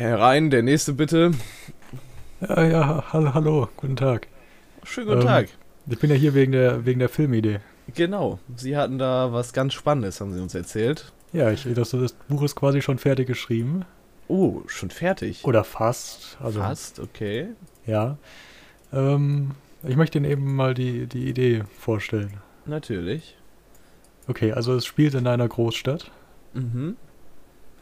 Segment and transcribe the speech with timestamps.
[0.00, 1.32] Herein, der nächste bitte.
[2.40, 4.28] Ja, ja, hallo, hallo, guten Tag.
[4.82, 5.48] Schönen guten Ähm, Tag.
[5.90, 7.60] Ich bin ja hier wegen der, wegen der Filmidee.
[7.94, 11.12] Genau, Sie hatten da was ganz Spannendes, haben Sie uns erzählt.
[11.34, 13.84] Ja, ich, das, das Buch ist quasi schon fertig geschrieben.
[14.26, 15.44] Oh, schon fertig.
[15.44, 16.38] Oder fast.
[16.42, 17.48] Also, Fast, okay.
[17.84, 18.16] ja.
[18.94, 19.50] Ähm,
[19.86, 22.38] ich möchte Ihnen eben mal die, die Idee vorstellen.
[22.64, 23.36] Natürlich.
[24.28, 26.10] Okay, also es spielt in einer Großstadt.
[26.54, 26.96] Mhm.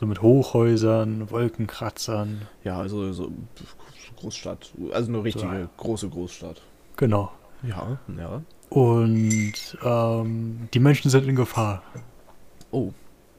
[0.01, 2.43] So mit Hochhäusern, Wolkenkratzern.
[2.65, 3.33] Ja, also so
[4.17, 4.73] Großstadt.
[4.93, 5.71] Also eine richtige ja.
[5.77, 6.63] große Großstadt.
[6.97, 7.33] Genau.
[7.63, 8.43] Ja, ja.
[8.71, 11.83] Und ähm, die Menschen sind in Gefahr.
[12.71, 12.93] Oh,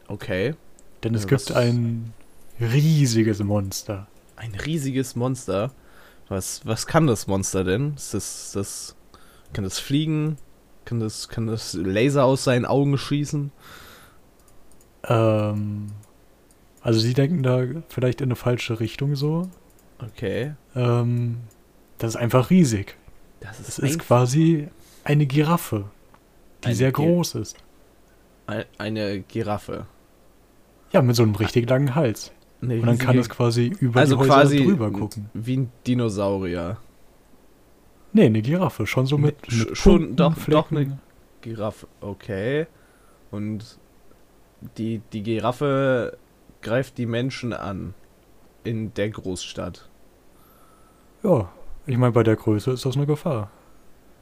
[0.07, 0.55] okay.
[1.03, 2.13] Denn es Ja, gibt ein
[2.59, 4.07] riesiges Monster.
[4.35, 5.71] Ein riesiges Monster.
[6.27, 7.93] Was, was kann das Monster denn?
[7.95, 8.95] Ist das, das,
[9.53, 10.37] kann das fliegen?
[10.85, 13.51] Kann das, kann das Laser aus seinen Augen schießen?
[15.05, 15.87] Ähm,
[16.81, 19.49] also sie denken da vielleicht in eine falsche Richtung so.
[20.01, 20.53] Okay.
[20.75, 21.37] Ähm,
[21.97, 22.95] das ist einfach riesig.
[23.41, 24.67] Das ist, ist ein- quasi
[25.04, 25.85] eine Giraffe,
[26.63, 27.57] die Eine sehr Gi- groß ist.
[28.48, 29.85] ein- eine Giraffe.
[30.91, 32.31] Ja, mit so einem richtig langen Hals.
[32.62, 35.29] Eine Und dann kann es quasi über also die Häuser quasi drüber gucken.
[35.34, 36.77] wie ein Dinosaurier.
[38.11, 40.98] Nee, eine Giraffe, schon so mit, Sch- mit schon, Punkten, doch, doch eine
[41.41, 41.87] Giraffe.
[42.01, 42.65] Okay.
[43.32, 43.77] Und
[44.77, 46.17] die, die Giraffe
[46.62, 47.93] greift die Menschen an.
[48.63, 49.88] In der Großstadt.
[51.24, 51.49] Ja,
[51.85, 53.49] ich meine, bei der Größe ist das eine Gefahr.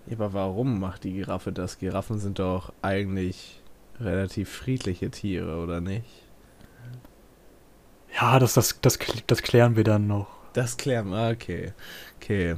[0.06, 1.80] Ja, aber warum macht die Giraffe das?
[1.80, 3.62] Giraffen sind doch eigentlich
[4.00, 6.24] relativ friedliche Tiere, oder nicht?
[8.20, 10.28] Ja, das, das, das, das klären wir dann noch.
[10.54, 11.32] Das klären wir.
[11.32, 11.74] Okay.
[12.16, 12.56] Okay.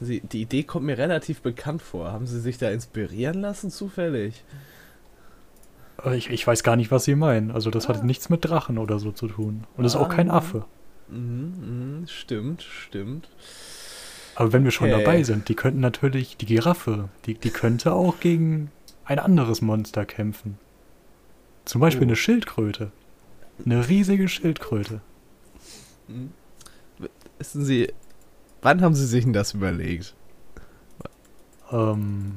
[0.00, 2.12] Sie, die Idee kommt mir relativ bekannt vor.
[2.12, 4.44] Haben Sie sich da inspirieren lassen, zufällig?
[5.96, 7.50] Aber Ich, ich weiß gar nicht, was Sie meinen.
[7.50, 7.90] Also das Ah.
[7.94, 9.64] hat nichts mit Drachen oder so zu tun.
[9.76, 10.38] Und ist auch kein Ah.
[10.38, 10.64] Affe.
[11.08, 13.28] Mhm, mhm, stimmt, stimmt.
[14.34, 14.98] Aber wenn wir schon Okay.
[15.04, 18.70] dabei sind, die könnten natürlich, die Giraffe, die, die könnte auch gegen
[19.04, 20.58] ein anderes Monster kämpfen.
[21.64, 22.08] Zum Beispiel Oh.
[22.08, 22.90] eine Schildkröte.
[23.64, 25.00] Eine riesige Schildkröte.
[26.08, 26.32] Mhm.
[27.38, 27.92] Wissen Sie,
[28.62, 30.14] wann haben Sie sich denn das überlegt?
[31.70, 32.36] Ähm,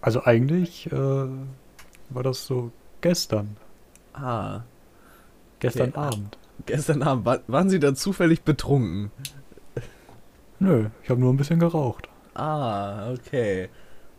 [0.00, 1.26] also eigentlich äh,
[2.10, 3.56] war das so gestern.
[4.12, 4.62] Ah,
[5.60, 5.98] Gestern Okay.
[5.98, 6.38] Abend.
[6.66, 7.26] gestern Abend.
[7.26, 9.10] Wa- Waren Sie da zufällig betrunken?
[10.58, 12.08] Nö, ich habe nur ein bisschen geraucht.
[12.34, 13.68] Ah, okay.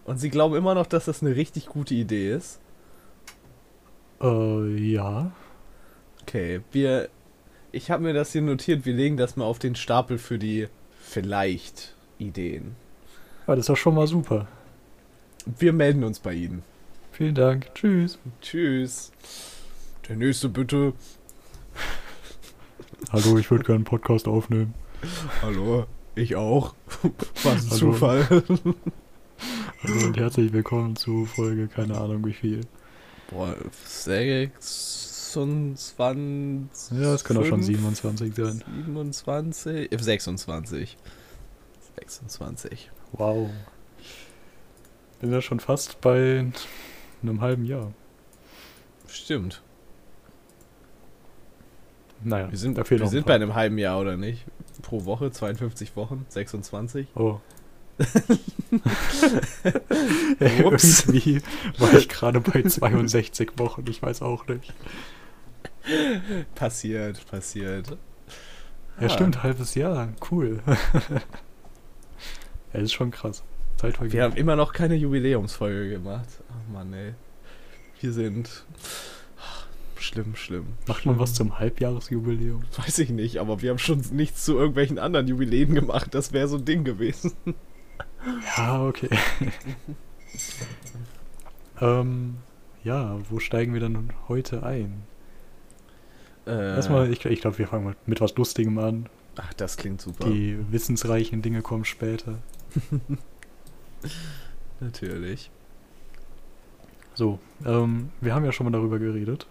[0.06, 2.60] Und Sie glauben immer noch, dass das eine richtig gute Idee ist?
[4.22, 5.32] Äh, ja.
[6.22, 7.10] Okay, wir.
[7.72, 8.86] Ich habe mir das hier notiert.
[8.86, 10.68] Wir legen das mal auf den Stapel für die
[11.02, 12.76] vielleicht Ideen.
[13.48, 14.48] Ja, das ist doch schon mal super.
[15.46, 16.64] Wir melden uns bei Ihnen.
[17.22, 17.70] Vielen Dank.
[17.76, 18.18] Tschüss.
[18.42, 19.12] Tschüss.
[20.10, 20.94] Der nächste bitte.
[23.12, 24.74] Hallo, ich würde gerne einen Podcast aufnehmen.
[25.44, 25.86] Hallo.
[26.16, 26.74] Ich auch.
[27.44, 27.78] Was ein Hallo.
[27.78, 28.28] Zufall.
[29.84, 32.62] Hallo und herzlich willkommen zu Folge, keine Ahnung wie viel.
[33.30, 33.56] Boah,
[33.86, 35.94] 26.
[37.00, 38.64] Ja, es kann auch schon fünf, 27 sein.
[38.88, 39.92] 27.
[39.92, 40.98] äh, 26.
[42.00, 42.90] 26.
[43.12, 43.52] Wow.
[45.20, 46.48] Bin ja schon fast bei
[47.24, 47.92] einem halben Jahr.
[49.08, 49.62] Stimmt.
[52.24, 54.46] Naja, Wir sind, wir sind bei einem halben Jahr, oder nicht?
[54.84, 57.08] Pro Woche, 52 Wochen, 26.
[57.16, 57.40] Oh.
[60.64, 61.06] Ups.
[61.08, 61.42] Irgendwie
[61.78, 64.74] war ich gerade bei 62 Wochen, ich weiß auch nicht.
[66.56, 67.90] Passiert, passiert.
[69.00, 69.10] Ja, Ah.
[69.10, 70.62] stimmt, halbes Jahr, cool.
[72.74, 73.44] ja, ist schon krass.
[73.82, 74.14] Zeit vergeht.
[74.14, 76.28] Wir haben immer noch keine Jubiläumsfolge gemacht.
[76.50, 77.14] Oh Mann, ey.
[78.00, 78.66] Wir sind.
[79.98, 80.66] Schlimm, schlimm.
[80.88, 82.64] Macht man was zum Halbjahresjubiläum?
[82.78, 86.14] Weiß ich nicht, aber wir haben schon nichts zu irgendwelchen anderen Jubiläen gemacht.
[86.14, 87.34] Das wäre so ein Ding gewesen.
[88.56, 89.10] Ja, okay.
[91.82, 92.38] ähm,
[92.84, 95.02] ja, wo steigen wir dann heute ein?
[96.46, 99.10] Äh, Erstmal, ich, ich glaube, wir fangen mal mit was Lustigem an.
[99.38, 100.30] Ach, das klingt super.
[100.30, 102.38] Die wissensreichen Dinge kommen später.
[104.80, 105.52] Natürlich.
[107.14, 109.48] So, ähm, wir haben ja schon mal darüber geredet,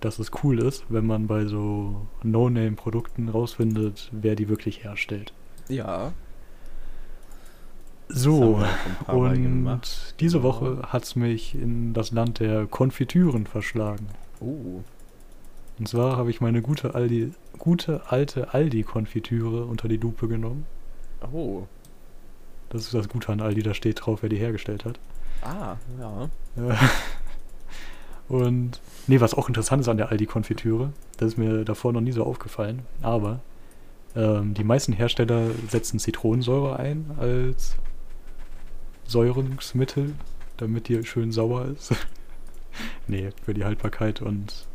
[0.00, 5.32] dass es cool ist, wenn man bei so No-Name-Produkten rausfindet, wer die wirklich herstellt.
[5.68, 6.12] Ja.
[8.10, 8.64] So,
[9.06, 10.48] und diese Genau.
[10.48, 14.06] Woche hat es mich in das Land der Konfitüren verschlagen.
[14.40, 14.82] Oh.
[15.78, 20.64] Und zwar habe ich meine gute, Aldi, gute alte Aldi-Konfitüre unter die Lupe genommen.
[21.32, 21.66] Oh.
[22.70, 24.98] Das ist das Gute an Aldi, da steht drauf, wer die hergestellt hat.
[25.42, 26.28] Ah, ja.
[26.56, 26.78] Ja.
[28.28, 32.12] Und, nee, was auch interessant ist an der Aldi-Konfitüre, das ist mir davor noch nie
[32.12, 33.40] so aufgefallen, aber
[34.14, 37.76] ähm, die meisten Hersteller setzen Zitronensäure ein als
[39.06, 40.14] Säurungsmittel,
[40.58, 41.94] damit die schön sauer ist.
[43.06, 44.66] nee, für die Haltbarkeit und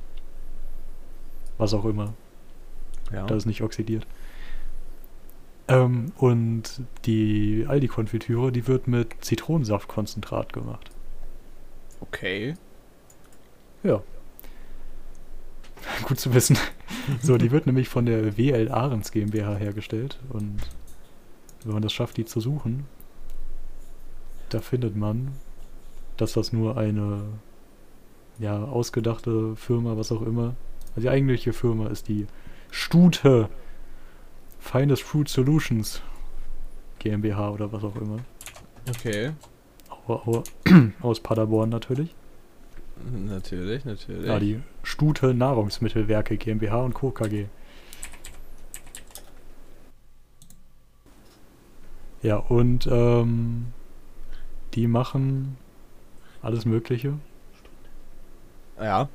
[1.60, 2.13] was auch immer.
[3.12, 3.28] Ja.
[3.28, 4.07] Da ist nicht oxidiert.
[5.68, 10.89] Ähm, und die Aldi-Konfitüre, die wird mit Zitronensaftkonzentrat gemacht.
[12.01, 12.56] Okay.
[13.83, 14.01] Ja.
[16.06, 16.57] Gut zu wissen.
[17.21, 20.19] So, die wird nämlich von der WL Ahrens GmbH hergestellt.
[20.30, 20.57] Und
[21.63, 22.86] wenn man das schafft, die zu suchen,
[24.50, 25.31] da findet man,
[26.18, 27.24] dass das nur eine
[28.39, 30.56] ja, ausgedachte Firma, was auch immer.
[30.89, 32.27] Also die eigentliche Firma ist die
[32.71, 33.50] Stute
[34.63, 36.01] Finest Fruit Solutions
[37.00, 38.18] GmbH oder was auch immer.
[38.89, 39.31] Okay.
[40.07, 40.44] Au- au-
[41.01, 42.15] Aus Paderborn natürlich.
[43.27, 44.25] Natürlich, natürlich.
[44.27, 47.12] Ja, die Stute Nahrungsmittelwerke GmbH und Co.
[47.12, 47.45] KG.
[52.21, 53.68] Ja, und ähm,
[54.75, 55.57] die machen
[56.42, 57.16] alles Mögliche.
[58.80, 59.09] ja,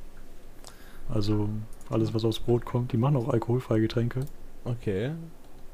[1.08, 1.48] Also
[1.88, 2.92] alles, was aufs Brot kommt.
[2.92, 4.20] Die machen auch alkoholfreie Getränke.
[4.64, 5.12] okay.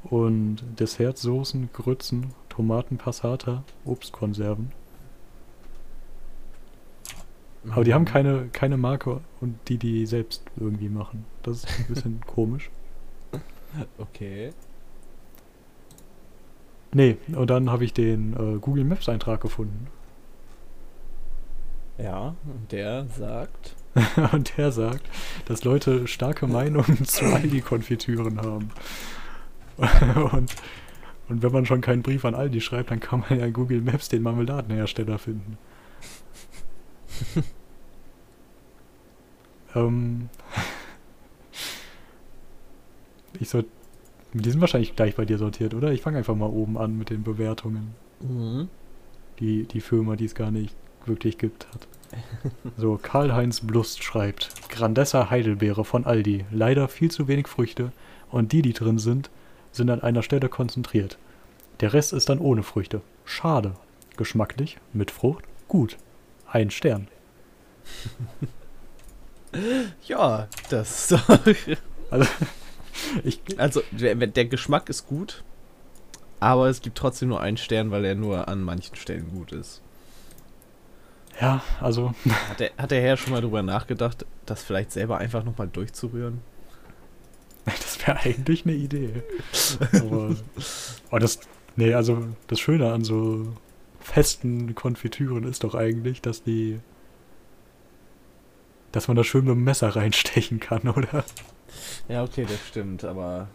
[0.04, 4.72] Und Dessertsoßen, Grützen, Tomatenpassata, Obstkonserven.
[7.70, 11.24] Aber die haben keine, keine Marke und die die selbst irgendwie machen.
[11.42, 12.70] Das ist ein bisschen komisch.
[13.98, 14.52] Okay.
[16.92, 19.88] Nee, und dann habe ich den äh, Google Maps Eintrag gefunden.
[21.98, 23.74] Ja, und der sagt.
[24.32, 25.08] und der sagt,
[25.46, 28.70] dass Leute starke Meinungen zu Aldi-Konfitüren haben.
[30.32, 30.54] und,
[31.28, 33.80] und wenn man schon keinen Brief an Aldi schreibt, dann kann man ja in Google
[33.80, 35.58] Maps den Marmeladenhersteller finden.
[39.74, 40.28] ähm,
[43.40, 43.64] ich soll.
[44.32, 45.92] Die sind wahrscheinlich gleich bei dir sortiert, oder?
[45.92, 47.94] Ich fange einfach mal oben an mit den Bewertungen.
[48.20, 48.68] Mhm.
[49.38, 50.74] die die Firma, die es gar nicht
[51.06, 51.86] wirklich gibt, hat.
[52.76, 56.44] So, Karl-Heinz Blust schreibt: Grandessa Heidelbeere von Aldi.
[56.50, 57.92] Leider viel zu wenig Früchte
[58.30, 59.30] und die, die drin sind,
[59.74, 61.18] sind an einer Stelle konzentriert.
[61.80, 63.02] Der Rest ist dann ohne Früchte.
[63.24, 63.74] Schade.
[64.16, 65.96] Geschmacklich, mit Frucht, gut.
[66.50, 67.08] Ein Stern.
[70.06, 71.14] Ja, das.
[72.10, 72.26] Also,
[73.24, 75.44] ich, Also, der, der Geschmack ist gut,
[76.40, 79.80] aber es gibt trotzdem nur einen Stern, weil er nur an manchen Stellen gut ist.
[81.40, 82.14] ja, also,
[82.48, 86.40] Hat der, hat der Herr schon mal drüber nachgedacht, das vielleicht selber einfach nochmal durchzurühren?
[87.80, 89.22] das wäre eigentlich eine Idee.
[89.92, 90.34] Aber,
[91.10, 91.40] oh, das,
[91.76, 93.52] nee, also, das Schöne an so
[94.00, 96.78] festen Konfitüren ist doch eigentlich, dass die,
[98.92, 101.24] dass man da schön mit dem Messer reinstechen kann, oder?
[102.08, 103.48] Ja, okay, das stimmt, aber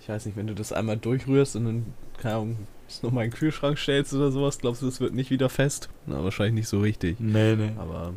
[0.00, 1.86] ich weiß nicht, wenn du das einmal durchrührst und dann,
[2.18, 2.56] keine Ahnung,
[2.88, 5.88] es nochmal in den Kühlschrank stellst oder sowas, glaubst du, das wird nicht wieder fest?
[6.06, 7.18] Na, wahrscheinlich nicht so richtig.
[7.20, 7.72] Nee, nee.
[7.78, 8.12] Aber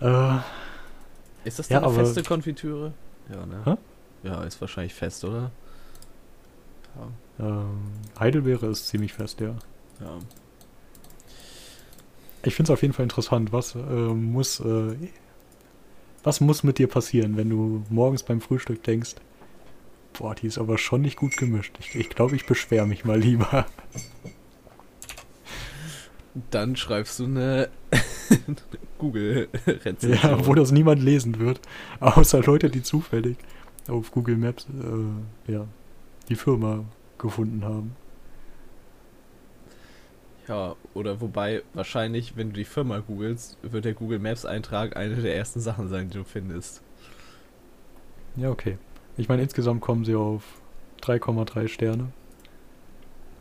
[0.00, 0.38] Äh,
[1.48, 2.92] ist das Ja, denn eine feste Konfitüre?
[3.30, 3.62] Ja, ne?
[3.64, 3.76] Hä?
[4.22, 5.50] Ja, ist wahrscheinlich fest, oder?
[7.38, 7.46] Ja.
[7.46, 7.78] ähm,
[8.18, 9.56] Heidelbeere ist ziemlich fest, ja.
[10.00, 10.18] ja.
[12.42, 14.96] Ich finde es auf jeden Fall interessant, was äh, muss, äh,
[16.22, 19.16] was muss mit dir passieren, wenn du morgens beim Frühstück denkst,
[20.14, 21.76] boah, die ist aber schon nicht gut gemischt.
[21.80, 23.66] Ich glaube, ich, glaub, ich beschwere mich mal lieber.
[26.50, 27.68] Dann schreibst du eine
[28.98, 30.12] Google-Rezension.
[30.12, 31.60] Ja, wo das niemand lesen wird,
[32.00, 33.36] außer Leute, die zufällig
[33.88, 35.66] auf Google Maps äh, ja,
[36.28, 36.84] die Firma
[37.18, 37.96] gefunden haben.
[40.46, 45.36] Ja, oder wobei, wahrscheinlich, wenn du die Firma googelst, wird der Google Maps-Eintrag eine der
[45.36, 46.82] ersten Sachen sein, die du findest.
[48.36, 48.78] Ja, okay.
[49.18, 50.44] Ich meine, insgesamt kommen sie auf
[51.02, 52.12] 3,3 Sterne.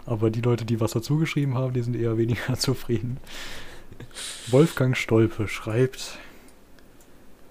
[0.05, 3.19] Aber die Leute, die was dazu geschrieben haben, die sind eher weniger zufrieden.
[4.47, 6.19] Wolfgang Stolpe schreibt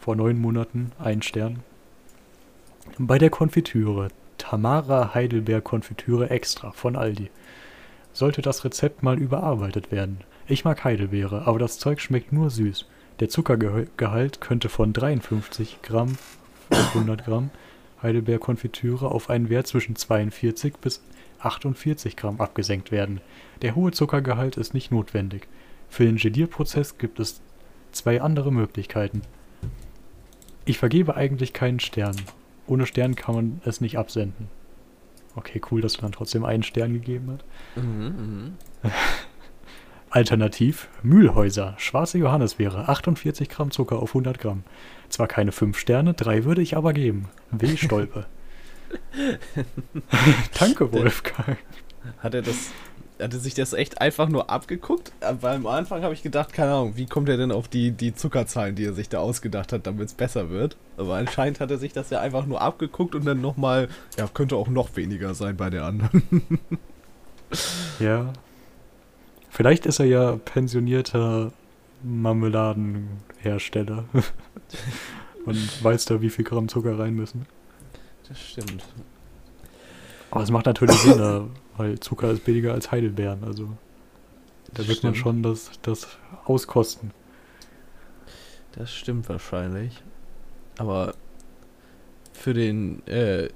[0.00, 1.60] vor neun Monaten ein Stern.
[2.98, 7.30] Bei der Konfitüre Tamara Heidelbeer Konfitüre extra von Aldi.
[8.12, 10.20] Sollte das Rezept mal überarbeitet werden.
[10.46, 12.86] Ich mag Heidelbeere, aber das Zeug schmeckt nur süß.
[13.18, 16.16] Der Zuckergehalt könnte von 53 Gramm
[16.70, 17.50] auf 100 Gramm
[18.02, 21.02] Heidelbeer-Konfitüre auf einen Wert zwischen 42 bis
[21.40, 23.20] 48 Gramm abgesenkt werden.
[23.62, 25.48] Der hohe Zuckergehalt ist nicht notwendig.
[25.88, 27.40] Für den Gelierprozess gibt es
[27.92, 29.22] zwei andere Möglichkeiten.
[30.64, 32.16] Ich vergebe eigentlich keinen Stern.
[32.66, 34.48] Ohne Stern kann man es nicht absenden.
[35.36, 37.44] Okay, cool, dass du dann trotzdem einen Stern gegeben hat.
[37.82, 38.54] Mhm,
[40.10, 44.64] Alternativ Mühlhäuser, schwarze Johannisbeere, 48 Gramm Zucker auf 100 Gramm.
[45.08, 47.28] Zwar keine 5 Sterne, 3 würde ich aber geben.
[47.50, 47.76] W.
[47.76, 48.26] Stolpe.
[50.58, 51.58] Danke, Wolfgang.
[52.18, 52.70] Hat er das.
[53.18, 55.10] Hat er sich das echt einfach nur abgeguckt?
[55.40, 58.14] Weil am Anfang habe ich gedacht, keine Ahnung, wie kommt er denn auf die, die
[58.14, 60.76] Zuckerzahlen, die er sich da ausgedacht hat, damit es besser wird?
[60.98, 64.56] Aber anscheinend hat er sich das ja einfach nur abgeguckt und dann nochmal, ja, könnte
[64.56, 66.22] auch noch weniger sein bei der anderen.
[68.00, 68.32] Ja.
[69.50, 71.52] Vielleicht ist er ja pensionierter
[72.02, 74.04] Marmeladenhersteller.
[75.46, 77.46] Und weiß da, wie viel Gramm Zucker rein müssen.
[78.28, 78.82] Das stimmt.
[80.32, 83.44] Aber es macht natürlich Sinn, da, weil Zucker ist billiger als Heidelbeeren.
[83.44, 83.68] Also
[84.72, 86.08] da wird man schon das, das
[86.44, 87.12] auskosten.
[88.72, 90.02] Das stimmt wahrscheinlich.
[90.78, 91.14] Aber
[92.32, 93.48] für den, äh,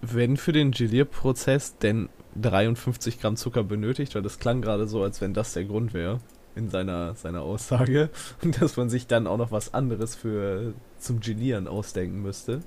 [0.00, 2.08] wenn für den Gelierprozess denn
[2.40, 6.18] 53 Gramm Zucker benötigt, weil das klang gerade so, als wenn das der Grund wäre
[6.56, 8.10] in seiner, seiner Aussage
[8.42, 12.60] und dass man sich dann auch noch was anderes für zum Gelieren ausdenken müsste.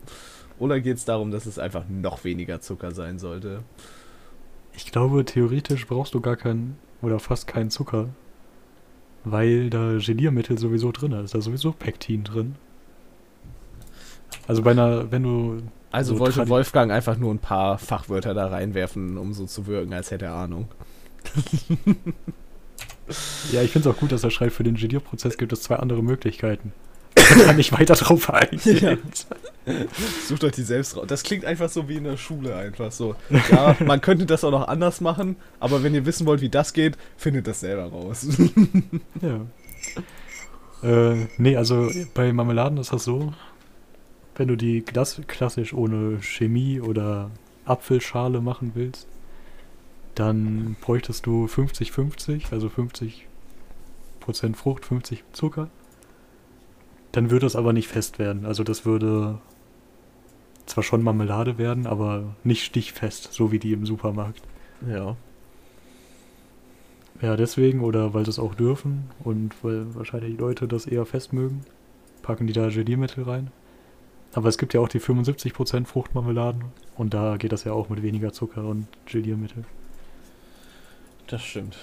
[0.59, 3.63] Oder geht es darum, dass es einfach noch weniger Zucker sein sollte?
[4.77, 8.09] Ich glaube, theoretisch brauchst du gar keinen oder fast keinen Zucker,
[9.23, 11.33] weil da Geliermittel sowieso drin ist.
[11.33, 12.55] Da ist sowieso Pektin drin.
[14.47, 18.47] Also bei einer, wenn du Also So wollte Wolfgang einfach nur ein paar Fachwörter da
[18.47, 20.67] reinwerfen, um so zu wirken, als hätte er Ahnung.
[23.53, 25.77] Ja, ich finde es auch gut, dass er schreibt, für den Gelierprozess gibt es zwei
[25.77, 26.73] andere Möglichkeiten.
[27.15, 28.99] Ich kann nicht weiter drauf eingehen.
[30.27, 31.05] Sucht euch die selbst raus.
[31.07, 33.15] Das klingt einfach so wie in der Schule einfach so.
[33.51, 36.73] Ja, man könnte das auch noch anders machen, aber wenn ihr wissen wollt, wie das
[36.73, 38.27] geht, findet das selber raus.
[39.21, 39.45] Ja.
[40.83, 43.33] Äh, nee, also bei Marmeladen ist das so,
[44.35, 47.31] wenn du die klass klassisch ohne Chemie oder
[47.65, 49.07] Apfelschale machen willst,
[50.15, 53.25] dann bräuchtest du 50-50, also 50%
[54.55, 55.69] Frucht, 50 Zucker.
[57.17, 58.45] Dann würde es aber nicht fest werden.
[58.45, 59.39] Also das würde
[60.67, 64.43] zwar schon Marmelade werden, aber nicht stichfest, so wie die im Supermarkt.
[64.87, 65.15] Ja.
[67.19, 71.07] Ja, deswegen oder weil sie es auch dürfen und weil wahrscheinlich die Leute das eher
[71.07, 71.65] fest mögen,
[72.21, 73.49] packen die da Geliermittel rein.
[74.33, 76.65] Aber es gibt ja auch die 75% Fruchtmarmeladen
[76.97, 79.65] und da geht das ja auch mit weniger Zucker und Geliermittel.
[81.25, 81.79] Das stimmt.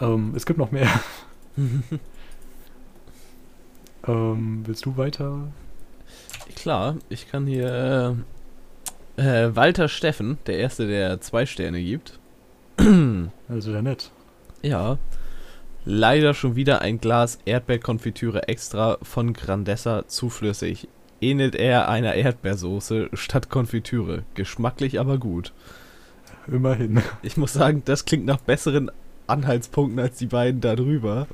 [0.00, 0.90] Ähm, es gibt noch mehr.
[4.06, 5.48] ähm, willst du weiter?
[6.56, 8.16] Klar, ich kann hier
[9.16, 12.18] äh, äh, Walter Steffen, der Erste, der zwei Sterne gibt.
[13.48, 14.12] Also ja nett.
[14.62, 14.98] Ja.
[15.84, 20.88] Leider schon wieder ein Glas Erdbeerkonfitüre extra von Grandessa zuflüssig.
[21.20, 24.22] Ähnelt eher einer Erdbeersoße statt Konfitüre.
[24.34, 25.52] Geschmacklich aber gut.
[26.46, 27.02] Immerhin.
[27.22, 28.90] Ich muss sagen, das klingt nach besseren
[29.26, 31.26] Anhaltspunkten als die beiden da drüber.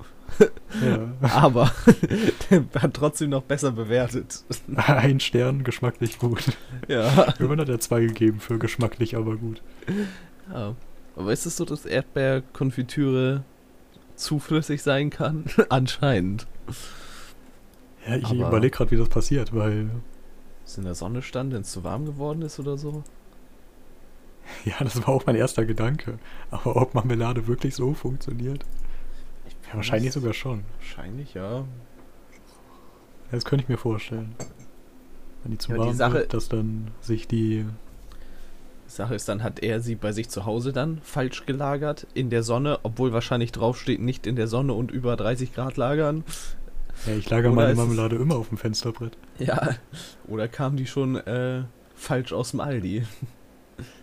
[0.85, 1.12] Ja.
[1.21, 1.71] Aber
[2.50, 4.45] der hat trotzdem noch besser bewertet.
[4.76, 6.45] Ein Stern, geschmacklich gut.
[6.88, 7.35] Ja.
[7.38, 9.62] Immerhin hat er zwei gegeben für geschmacklich, aber gut.
[10.52, 10.75] ja.
[11.16, 13.42] Aber ist es so, dass Erdbeerkonfitüre
[14.16, 15.45] zuflüssig sein kann?
[15.71, 16.47] Anscheinend.
[18.06, 19.90] Ja, ich überlege gerade, wie das passiert, weil
[20.64, 23.02] Es in der Sonne stand, wenn es zu warm geworden ist oder so?
[24.64, 26.18] Ja, das war auch mein erster Gedanke.
[26.50, 28.64] Aber ob Marmelade wirklich so funktioniert?
[29.68, 30.64] Ja, wahrscheinlich sogar schon.
[30.78, 31.64] Wahrscheinlich, ja.
[33.30, 34.35] Das könnte ich mir vorstellen.
[35.42, 37.64] Wenn die zu Ja, die warm Sache- wird, dass dann sich die...
[38.88, 42.30] Die Sache ist, dann hat er sie bei sich zu Hause dann falsch gelagert, in
[42.30, 46.23] der Sonne, obwohl wahrscheinlich draufsteht, nicht in der Sonne und über 30 Grad lagern.
[47.04, 49.18] Ja, ich lagere meine Marmelade immer auf dem Fensterbrett.
[49.40, 49.75] Ja,
[50.28, 51.64] oder kam die schon äh,
[51.96, 53.04] falsch aus dem Aldi?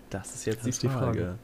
[0.10, 1.20] Das ist jetzt Das die, ist die Frage.
[1.20, 1.36] Frage.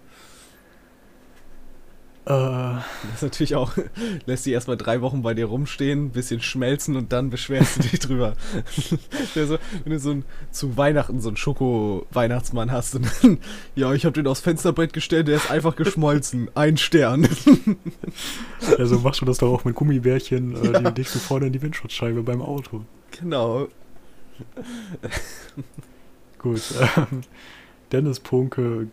[2.29, 3.73] Äh, Das ist natürlich auch,
[4.27, 7.99] lässt sie erstmal drei Wochen bei dir rumstehen, bisschen schmelzen und dann beschwerst du dich
[7.99, 8.33] drüber.
[9.33, 13.39] Wenn du so ein, zu Weihnachten so einen Schoko-Weihnachtsmann hast und dann,
[13.75, 16.49] ja, ich habe den aufs Fensterbrett gestellt, der ist einfach geschmolzen.
[16.53, 17.27] Ein Stern.
[18.77, 20.79] also machst du das doch auch mit Gummibärchen, äh, Ja.
[20.91, 22.83] die legst du vorne in die Windschutzscheibe beim Auto.
[23.19, 23.67] genau.
[26.37, 26.61] Gut.
[26.95, 27.21] Ähm,
[27.91, 28.87] Dennis Punke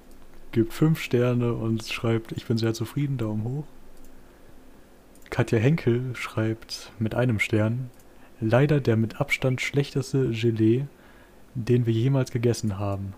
[0.57, 3.65] gibt 5 Sterne und schreibt, ich bin sehr zufrieden, Daumen hoch.
[5.29, 7.91] Katja Henkel schreibt mit einem Stern,
[8.41, 10.87] leider der mit Abstand schlechteste Gelee,
[11.55, 13.13] den wir jemals gegessen haben.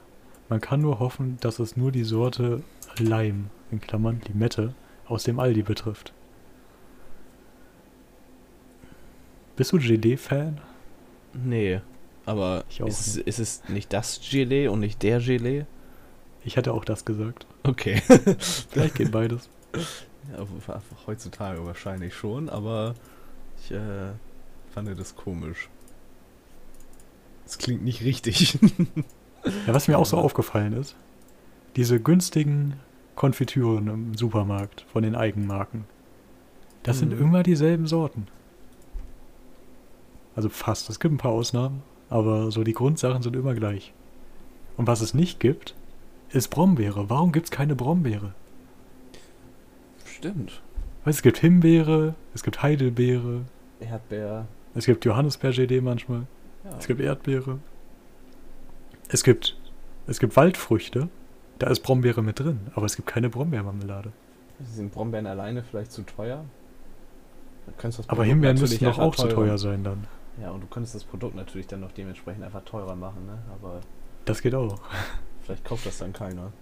[0.49, 2.65] Man kann nur hoffen, dass es nur die Sorte
[2.99, 4.75] Lime, in Klammern Limette,
[5.07, 6.13] aus dem Aldi betrifft.
[9.55, 10.61] Bist du Gelee-Fan?
[11.35, 11.83] Nee,
[12.27, 15.67] aber Ich auch ist, ist es nicht das Gelee und nicht der Gelee?
[16.49, 17.45] Ich hätte auch das gesagt.
[17.65, 18.01] Okay.
[18.71, 19.51] Vielleicht geht beides.
[20.33, 20.47] Ja,
[21.07, 22.95] heutzutage wahrscheinlich schon, aber
[23.63, 24.13] ich äh,
[24.73, 25.69] fand das komisch.
[27.45, 28.59] Es klingt nicht richtig.
[29.67, 30.97] Ja, was mir auch so aufgefallen ist,
[31.77, 32.75] diese günstigen
[33.15, 35.85] Konfitüren im Supermarkt von den Eigenmarken,
[36.83, 37.21] das sind Mhm.
[37.21, 38.27] immer dieselben Sorten.
[40.35, 40.91] Also fast.
[40.91, 43.93] Es gibt ein paar Ausnahmen, aber so die Grundsachen sind immer gleich.
[44.77, 45.75] Und was es nicht gibt,
[46.31, 47.09] ist Brombeere.
[47.11, 48.33] Warum gibt es keine Brombeere?
[50.05, 50.63] Stimmt.
[51.05, 53.43] Weißt, es gibt Himbeere, es gibt Heidelbeere,
[53.81, 54.47] Erdbeer.
[54.75, 56.27] es gibt Johannisbeer-GD manchmal,
[56.65, 56.77] Ja.
[56.79, 57.59] es gibt Erdbeere.
[59.09, 59.57] Es gibt,
[60.07, 61.09] es gibt Waldfrüchte,
[61.59, 64.13] da ist Brombeere mit drin, aber es gibt keine Brombeermarmelade.
[64.65, 66.45] Sind Brombeeren alleine vielleicht zu teuer?
[68.09, 70.07] Aber Himbeeren müssten doch auch zu teuer sein dann.
[70.41, 73.39] Ja, und du könntest das Produkt natürlich dann noch dementsprechend einfach teurer machen, ne?
[73.55, 73.81] Aber
[74.25, 74.79] Das geht auch.
[75.49, 76.53] Vielleicht kauft das dann keiner.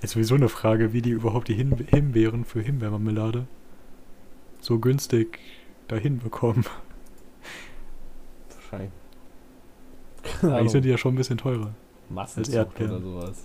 [0.00, 3.48] Ist sowieso eine Frage, wie die überhaupt die Himbeeren für Himbeermarmelade
[4.60, 5.40] so günstig
[5.88, 6.64] dahin bekommen.
[8.54, 8.92] Wahrscheinlich.
[10.42, 11.74] Eigentlich sind die ja schon ein bisschen teurer.
[12.08, 13.44] Massenzucht oder sowas.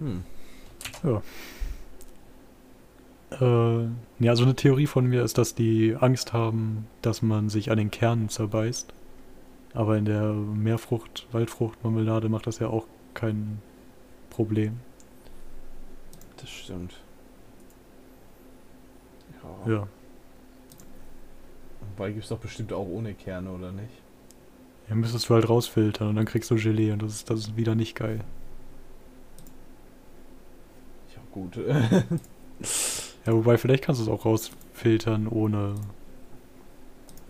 [0.00, 0.24] Hm.
[3.30, 3.84] Äh,
[4.18, 7.78] ja, so eine Theorie von mir ist, dass die Angst haben, dass man sich an
[7.78, 8.92] den Kernen zerbeißt.
[9.72, 13.60] Aber in der Meerfrucht, Waldfruchtmarmelade macht das ja auch kein
[14.30, 14.80] Problem.
[16.36, 16.94] Das stimmt.
[19.66, 19.72] Ja.
[19.72, 19.88] Ja.
[21.80, 23.92] Wobei gibt es doch bestimmt auch ohne Kerne, oder nicht?
[24.88, 27.56] Ja, müsstest du halt rausfiltern und dann kriegst du Gelee und das ist, das ist
[27.56, 28.20] wieder nicht geil.
[31.14, 31.58] Ja, gut.
[33.26, 35.74] Ja, wobei vielleicht kannst du es auch rausfiltern, ohne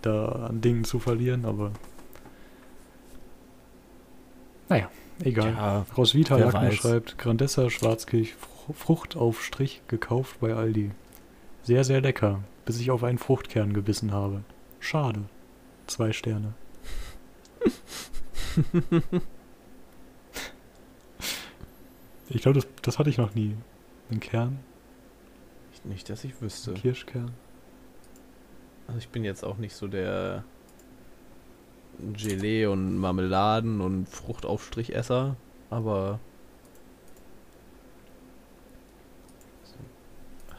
[0.01, 1.71] da an Dingen zu verlieren, aber
[4.71, 4.89] naja,
[5.23, 5.53] egal.
[5.53, 10.91] ja, Roswitha Lackner schreibt, Grandessa Schwarzkirch Fr Fruchtaufstrich gekauft bei Aldi.
[11.63, 14.43] Sehr, sehr lecker, bis ich auf einen Fruchtkern gebissen habe.
[14.79, 15.23] Schade.
[15.87, 16.53] Zwei Sterne.
[22.29, 23.57] ich glaube, das, das hatte ich noch nie.
[24.09, 24.59] Ein Kern,
[25.83, 26.71] nicht, dass ich wüsste.
[26.71, 27.31] ein Kirschkern.
[28.87, 30.43] Also ich bin jetzt auch nicht so der
[31.99, 35.35] Gelee und Marmeladen und Fruchtaufstrichesser,
[35.69, 36.19] aber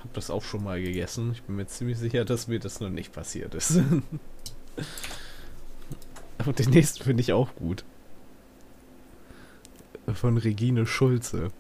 [0.03, 1.33] hab das auch schon mal gegessen.
[1.33, 3.81] Ich bin mir ziemlich sicher, dass mir das noch nicht passiert ist.
[6.45, 7.85] Und den nächsten finde ich auch gut.
[10.13, 11.51] Von Regine Schulze.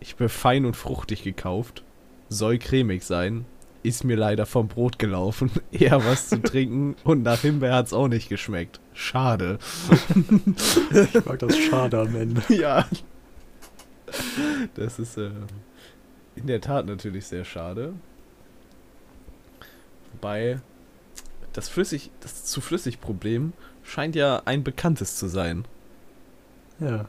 [0.00, 1.84] Ich bin fein und fruchtig gekauft.
[2.28, 3.46] Soll cremig sein.
[3.84, 5.50] Ist mir leider vom Brot gelaufen.
[5.70, 8.80] Eher was zu trinken und nach Himbeer hat's auch nicht geschmeckt.
[8.94, 9.58] Schade.
[10.90, 12.42] Ich mag das Schade am Ende.
[12.48, 12.86] ja.
[14.74, 15.30] Das ist äh,
[16.34, 17.92] in der Tat natürlich sehr schade.
[20.12, 20.60] Wobei
[21.52, 25.64] das flüssig, das zu flüssig Problem scheint ja ein bekanntes zu sein.
[26.80, 27.06] Ja.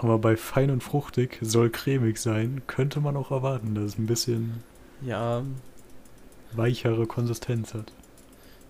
[0.00, 4.06] Aber bei fein und fruchtig soll cremig sein, könnte man auch erwarten, dass es ein
[4.06, 4.62] bisschen
[5.02, 5.42] Ja,
[6.52, 7.92] weichere Konsistenz hat.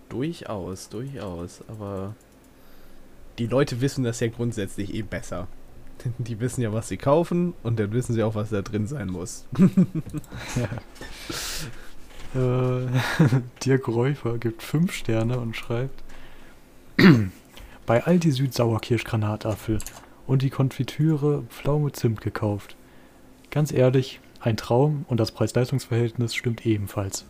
[0.08, 1.62] durchaus, durchaus.
[1.68, 2.14] Aber
[3.38, 5.48] die Leute wissen das ja grundsätzlich eh besser.
[6.18, 9.08] Die wissen ja, was sie kaufen und dann wissen sie auch, was da drin sein
[9.08, 9.44] muss.
[12.34, 12.86] Äh,
[13.64, 16.02] Dirk Räufer gibt 5 Sterne und schreibt:
[17.86, 19.78] Bei Aldi Süd Sauerkirsch-Granatapfel
[20.28, 22.76] und die Konfitüre Pflaume Zimt gekauft.
[23.50, 27.24] Ganz ehrlich, ein Traum und das Preis-Leistungs-Verhältnis stimmt ebenfalls.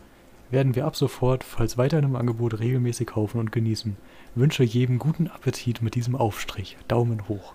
[0.51, 3.97] Werden wir ab sofort, falls weiterhin im Angebot, regelmäßig kaufen und genießen.
[4.35, 6.77] Wünsche jedem guten Appetit mit diesem Aufstrich.
[6.89, 7.55] Daumen hoch.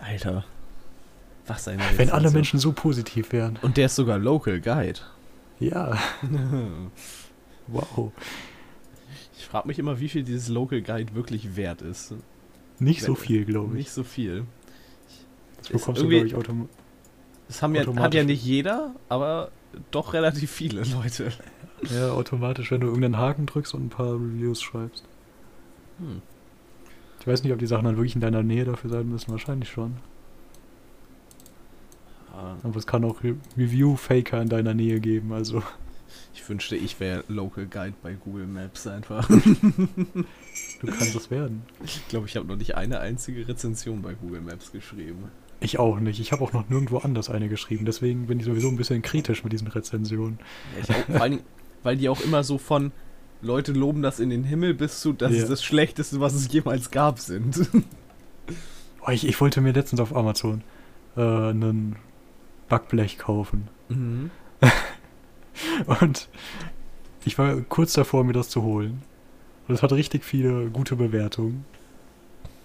[0.00, 0.44] Alter.
[1.46, 2.30] Was eine Wenn alle.
[2.30, 3.58] Menschen so positiv wären.
[3.62, 5.00] Und der ist sogar Local Guide.
[5.58, 5.96] Ja,
[7.66, 8.12] wow.
[9.38, 12.14] Ich frage mich immer, wie viel dieses Local Guide wirklich wert ist.
[12.78, 13.84] Nicht so Wenn- viel, glaube ich.
[13.86, 14.44] Nicht so viel.
[15.72, 16.74] Das bekommst du, glaube ich, automatisch.
[17.48, 18.18] Das haben ja, hat Automatisch.
[18.18, 19.50] ja nicht jeder, aber
[19.90, 21.32] doch relativ viele Leute.
[21.94, 25.04] Ja, automatisch, wenn du irgendeinen Haken drückst und ein paar Reviews schreibst.
[25.98, 26.22] Hm.
[27.20, 29.30] Ich weiß nicht, ob die Sachen dann wirklich in deiner Nähe dafür sein müssen.
[29.30, 29.96] Wahrscheinlich schon.
[32.32, 35.32] Ah, Aber es kann auch Re Review-Faker in deiner Nähe geben.
[35.34, 35.62] Also,
[36.34, 39.28] Ich wünschte, ich wäre Local Guide bei Google Maps einfach.
[39.28, 41.62] du kannst es werden.
[41.84, 45.24] Ich glaube, ich habe noch nicht eine einzige Rezension bei Google Maps geschrieben.
[45.60, 46.20] Ich auch nicht.
[46.20, 47.84] Ich habe auch noch nirgendwo anders eine geschrieben.
[47.86, 50.38] Deswegen bin ich sowieso ein bisschen kritisch mit diesen Rezensionen.
[50.88, 51.44] Ja, auch, vor allen Dingen,
[51.82, 52.92] weil die auch immer so von
[53.42, 55.42] Leute loben das in den Himmel bis zu, das Ja.
[55.42, 57.68] ist das Schlechteste, was es jemals gab, sind.
[59.08, 60.62] Oh, ich, ich wollte mir letztens auf Amazon
[61.16, 61.94] äh, einen
[62.68, 63.68] Backblech kaufen.
[63.88, 64.32] Mhm.
[66.00, 66.28] Und
[67.24, 69.02] ich war kurz davor, mir das zu holen.
[69.68, 71.64] Und es hat richtig viele gute Bewertungen.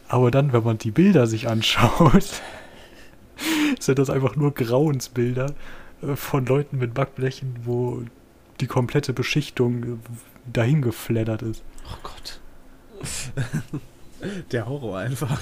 [0.07, 2.41] Aber dann, wenn man die Bilder sich anschaut,
[3.79, 5.53] sind das einfach nur Grauensbilder
[6.01, 8.03] äh, von Leuten mit Backblechen, wo
[8.59, 9.97] die komplette Beschichtung äh,
[10.51, 11.63] dahin geflattert ist.
[11.85, 12.39] Oh Gott.
[14.51, 15.41] Der Horror einfach.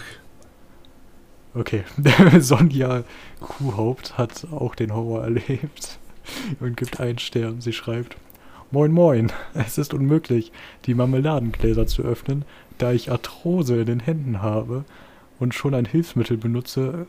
[1.54, 1.84] Okay,
[2.40, 3.04] Sonja
[3.40, 5.98] Kuhhaupt hat auch den Horror erlebt
[6.60, 7.60] und gibt einen Stern.
[7.60, 8.16] Sie schreibt:
[8.72, 10.52] Moin, moin, es ist unmöglich,
[10.86, 12.46] die Marmeladengläser zu öffnen,
[12.78, 14.86] da ich Arthrose in den Händen habe
[15.40, 17.08] und schon ein Hilfsmittel benutze.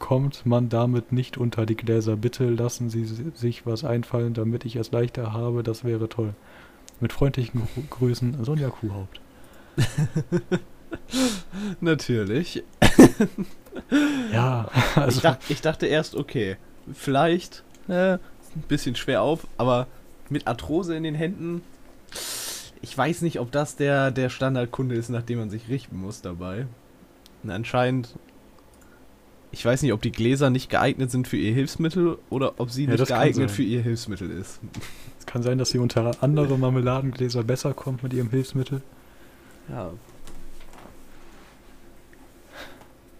[0.00, 2.16] Kommt man damit nicht unter die Gläser?
[2.16, 5.62] Bitte lassen Sie si- sich was einfallen, damit ich es leichter habe.
[5.62, 6.34] Das wäre toll.
[6.98, 9.20] Mit freundlichen Grüßen, Sonja Kuhhaupt.
[11.80, 12.62] Natürlich.
[14.32, 16.56] Ja, ich, also dach, ich dachte erst, okay,
[16.92, 18.18] vielleicht äh, ein
[18.68, 19.86] bisschen schwer auf, aber
[20.28, 21.62] mit Arthrose in den Händen,
[22.82, 26.20] ich weiß nicht, ob das der, der Standardkunde ist, nach dem man sich richten muss
[26.20, 26.66] dabei.
[27.44, 28.14] Und anscheinend,
[29.52, 32.84] ich weiß nicht, ob die Gläser nicht geeignet sind für ihr Hilfsmittel oder ob sie
[32.84, 34.60] Ja, nicht geeignet für ihr Hilfsmittel ist.
[35.18, 38.82] es kann sein, dass sie unter andere Marmeladengläser besser kommt mit ihrem Hilfsmittel.
[39.68, 39.90] Ja.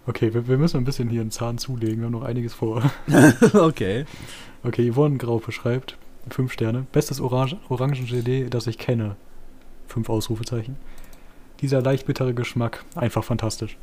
[0.07, 2.89] Okay, wir, wir müssen ein bisschen hier einen Zahn zulegen, wir haben noch einiges vor.
[3.53, 4.05] okay.
[4.63, 5.97] Okay, Yvonne Graupe schreibt,
[6.29, 9.15] fünf Sterne, bestes Orange, Orangengelee, das ich kenne.
[9.87, 10.77] Fünf Ausrufezeichen.
[11.61, 13.77] Dieser leicht bittere Geschmack, einfach fantastisch.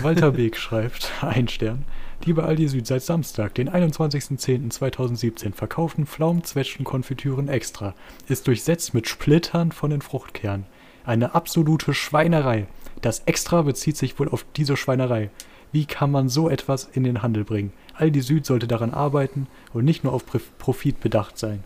[0.00, 1.84] Walter Beek schreibt, ein Stern.
[2.24, 7.94] Die bei Aldi Süd seit Samstag, den 21.10.2017 verkauften Pflaumenzwetschgen-Konfitüren extra,
[8.28, 10.66] ist durchsetzt mit Splittern von den Fruchtkernen.
[11.04, 12.66] Eine absolute Schweinerei.
[13.00, 15.30] Das Extra bezieht sich wohl auf diese Schweinerei.
[15.72, 17.72] Wie kann man so etwas in den Handel bringen?
[17.94, 20.24] Aldi Süd sollte daran arbeiten und nicht nur auf
[20.58, 21.64] Profit bedacht sein.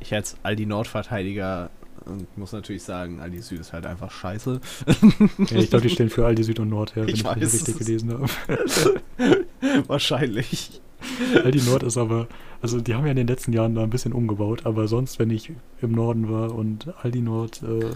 [0.00, 1.70] Ich als Aldi Nordverteidiger
[2.06, 4.60] und muss natürlich sagen, Aldi Süd ist halt einfach scheiße.
[5.50, 7.36] Ja, ich glaube, die stehen für Aldi Süd und Nord her, wenn Ich ich, das
[7.36, 7.86] weiß richtig es.
[7.86, 8.26] gelesen habe.
[9.88, 10.80] Wahrscheinlich.
[11.44, 12.28] Aldi Nord ist aber,
[12.60, 15.30] also die haben ja in den letzten Jahren da ein bisschen umgebaut, aber sonst, wenn
[15.30, 17.90] ich im Norden war und Aldi Nord äh,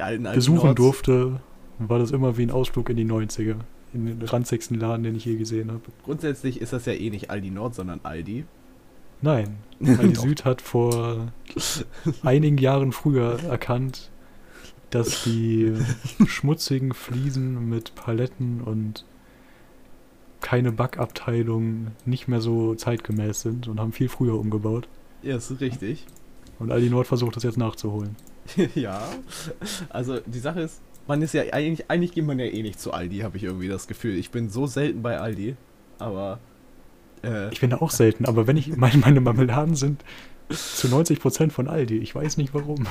[0.00, 0.76] alten Aldi besuchen Nords.
[0.76, 1.40] durfte,
[1.78, 3.56] war das immer wie ein Ausflug in die 90er.
[3.94, 5.80] In den ranzigsten Laden, den ich je gesehen habe.
[6.04, 8.44] Grundsätzlich ist das ja eh nicht Aldi Nord, sondern Aldi.
[9.20, 10.22] Nein, Aldi Doch.
[10.22, 11.32] Süd hat vor
[12.22, 14.10] einigen Jahren früher erkannt,
[14.90, 15.74] dass die
[16.26, 19.04] schmutzigen Fliesen mit Paletten und
[20.40, 24.88] keine Backabteilung nicht mehr so zeitgemäß sind und haben viel früher umgebaut.
[25.22, 26.06] Ja, ist richtig.
[26.58, 28.16] Und Aldi Nord versucht das jetzt nachzuholen.
[28.74, 29.02] ja.
[29.90, 32.92] Also die Sache ist, man ist ja eigentlich, eigentlich geht man ja eh nicht zu
[32.92, 34.16] Aldi, habe ich irgendwie das Gefühl.
[34.16, 35.56] Ich bin so selten bei Aldi,
[35.98, 36.38] aber
[37.24, 40.04] äh, Ich bin da auch selten, aber wenn ich meine, meine Marmeladen sind
[40.50, 41.98] zu 90% von Aldi.
[41.98, 42.86] Ich weiß nicht warum.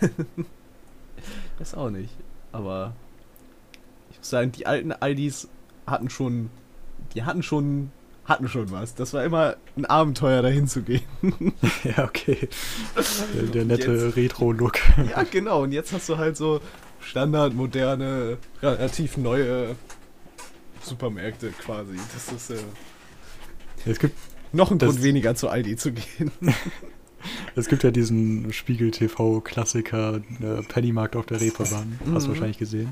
[1.58, 2.10] das auch nicht.
[2.52, 2.94] Aber
[4.10, 5.48] ich muss sagen, die alten Aldis
[5.86, 6.50] hatten schon,
[7.14, 7.92] die hatten schon,
[8.24, 8.94] hatten schon was.
[8.94, 11.02] Das war immer ein Abenteuer, dahin zu gehen.
[11.84, 12.48] ja, okay.
[13.34, 14.78] Der, der nette Retro-Look.
[15.10, 15.62] ja, genau.
[15.62, 16.60] Und jetzt hast du halt so
[17.00, 19.76] Standard, moderne, relativ neue
[20.82, 21.96] Supermärkte quasi.
[22.12, 22.62] Das ist äh,
[23.86, 24.16] Es gibt
[24.52, 26.30] noch ein Das- Grund weniger zu Aldi zu gehen.
[27.56, 31.98] Es gibt ja diesen Spiegel-TV-Klassiker äh, Pennymarkt auf der Reeperbahn.
[32.12, 32.34] Hast du Mhm.
[32.34, 32.90] wahrscheinlich gesehen.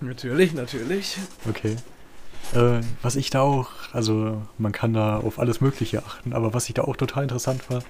[0.00, 1.16] natürlich, natürlich.
[1.48, 1.74] Okay.
[2.54, 6.68] Äh, was ich da auch, also man kann da auf alles Mögliche achten, aber was
[6.68, 7.82] ich da auch total interessant war,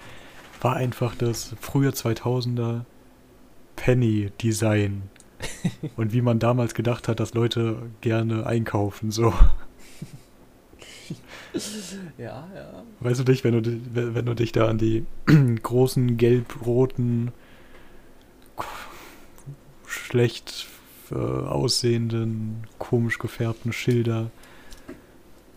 [0.62, 2.84] war einfach das frühe 2000er
[3.76, 5.02] Penny-Design.
[5.96, 9.34] Und wie man damals gedacht hat, dass Leute gerne einkaufen, so.
[12.18, 12.82] Ja, ja.
[13.00, 15.04] Weißt du dich, wenn du, wenn du dich da an die
[15.62, 17.32] großen gelb-roten,
[19.86, 20.66] schlecht
[21.10, 24.30] äh, aussehenden, komisch gefärbten Schilder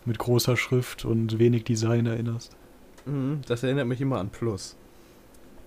[0.04, 2.54] mit großer Schrift und wenig Design erinnerst?
[3.06, 4.76] Mhm, das erinnert mich immer an Plus.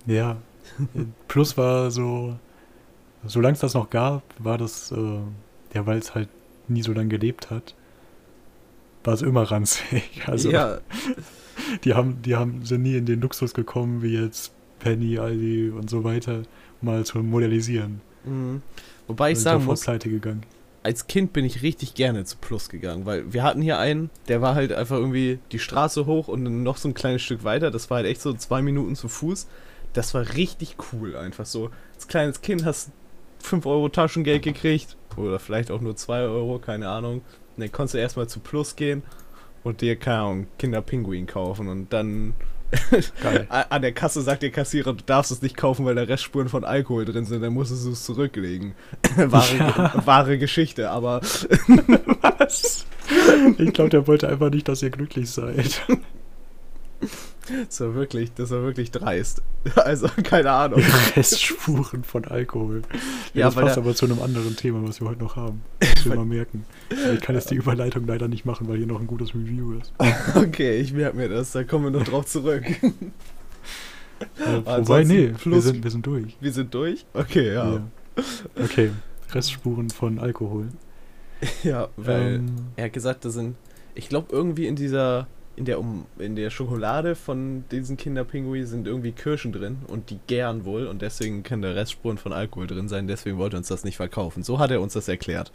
[0.05, 0.37] Ja.
[1.27, 2.37] Plus war so,
[3.25, 5.19] solange es das noch gab, war das, äh,
[5.73, 6.29] ja, weil es halt
[6.67, 7.75] nie so lange gelebt hat,
[9.03, 10.03] war es immer ranzig.
[10.25, 10.79] Also ja,
[11.83, 15.89] die haben, die haben, sind nie in den Luxus gekommen, wie jetzt Penny, Aldi und
[15.89, 16.43] so weiter,
[16.81, 18.01] mal zu modernisieren.
[18.23, 18.61] mhm.
[19.07, 20.43] wobei ich sagen muss, pleite gegangen.
[20.83, 24.41] als Kind bin ich richtig gerne zu Plus gegangen, weil wir hatten hier einen, der
[24.41, 27.71] war halt einfach irgendwie die Straße hoch und dann noch so ein kleines Stück weiter.
[27.71, 29.47] Das war halt echt so zwei Minuten zu Fuß.
[29.93, 31.71] das war richtig cool einfach so.
[31.95, 32.91] Als kleines Kind hast
[33.41, 37.21] 5 Euro Taschengeld gekriegt oder vielleicht auch nur 2 Euro, keine Ahnung.
[37.59, 39.03] Und dann konntest du erstmal zu Plus gehen
[39.65, 42.33] und dir, keine Ahnung, Kinderpinguin kaufen und dann
[43.49, 46.63] an der Kasse sagt der Kassierer, du darfst es nicht kaufen, weil da Restspuren von
[46.63, 48.75] Alkohol drin sind, dann musstest du es zurücklegen.
[49.17, 50.01] wahre, Ja.
[50.05, 51.19] wahre Geschichte, aber
[52.21, 52.85] Was?
[53.57, 55.81] Ich glaube, der wollte einfach nicht, dass ihr glücklich seid.
[57.67, 59.41] das war wirklich, das war wirklich dreist.
[59.75, 60.81] Also, keine Ahnung.
[61.17, 62.81] Restspuren von Alkohol.
[63.33, 65.61] Ja, Ja, das passt aber zu einem anderen Thema, was wir heute noch haben.
[65.79, 66.65] Das wir mal merken.
[67.13, 69.91] Ich kann jetzt die Überleitung leider nicht machen, weil hier noch ein gutes Review ist.
[70.35, 72.63] Okay, ich merke mir das, da kommen wir noch drauf zurück.
[72.63, 76.35] Äh, wobei, nee, wir sind, wir sind durch.
[76.39, 77.05] Wir sind durch?
[77.13, 77.73] Okay, ja.
[77.73, 77.81] Ja.
[78.63, 78.91] Okay,
[79.31, 80.69] Restspuren von Alkohol.
[81.63, 83.55] Ja, weil Ähm, er hat gesagt, da sind,
[83.95, 85.27] ich glaube irgendwie in dieser,
[85.59, 90.17] in der um, in der Schokolade von diesen Kinderpinguin sind irgendwie Kirschen drin und die
[90.25, 93.67] gären wohl und deswegen können da Restspuren von Alkohol drin sein, deswegen wollte er uns
[93.67, 94.41] das nicht verkaufen.
[94.41, 95.51] So hat er uns das erklärt.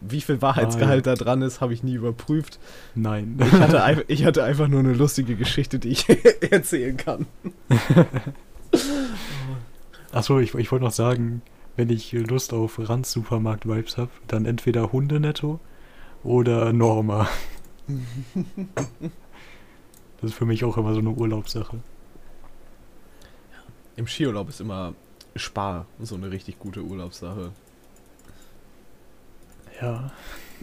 [0.00, 2.58] Wie viel Wahrheitsgehalt da dran ist, habe ich nie überprüft.
[2.94, 3.38] nein.
[3.38, 6.06] Ich hatte, ich hatte einfach nur eine lustige Geschichte, die ich
[6.50, 7.26] erzählen kann.
[10.12, 11.42] Achso, ich, ich wollte noch sagen,
[11.76, 15.60] wenn ich Lust auf Rand-Supermarkt-Vibes habe, dann entweder Hundenetto
[16.24, 17.28] oder Norma.
[20.22, 21.80] Das ist für mich auch immer so eine Urlaubssache.
[23.96, 24.94] Im Skiurlaub ist immer
[25.34, 27.50] Spar so eine richtig gute Urlaubssache.
[29.80, 30.12] Ja.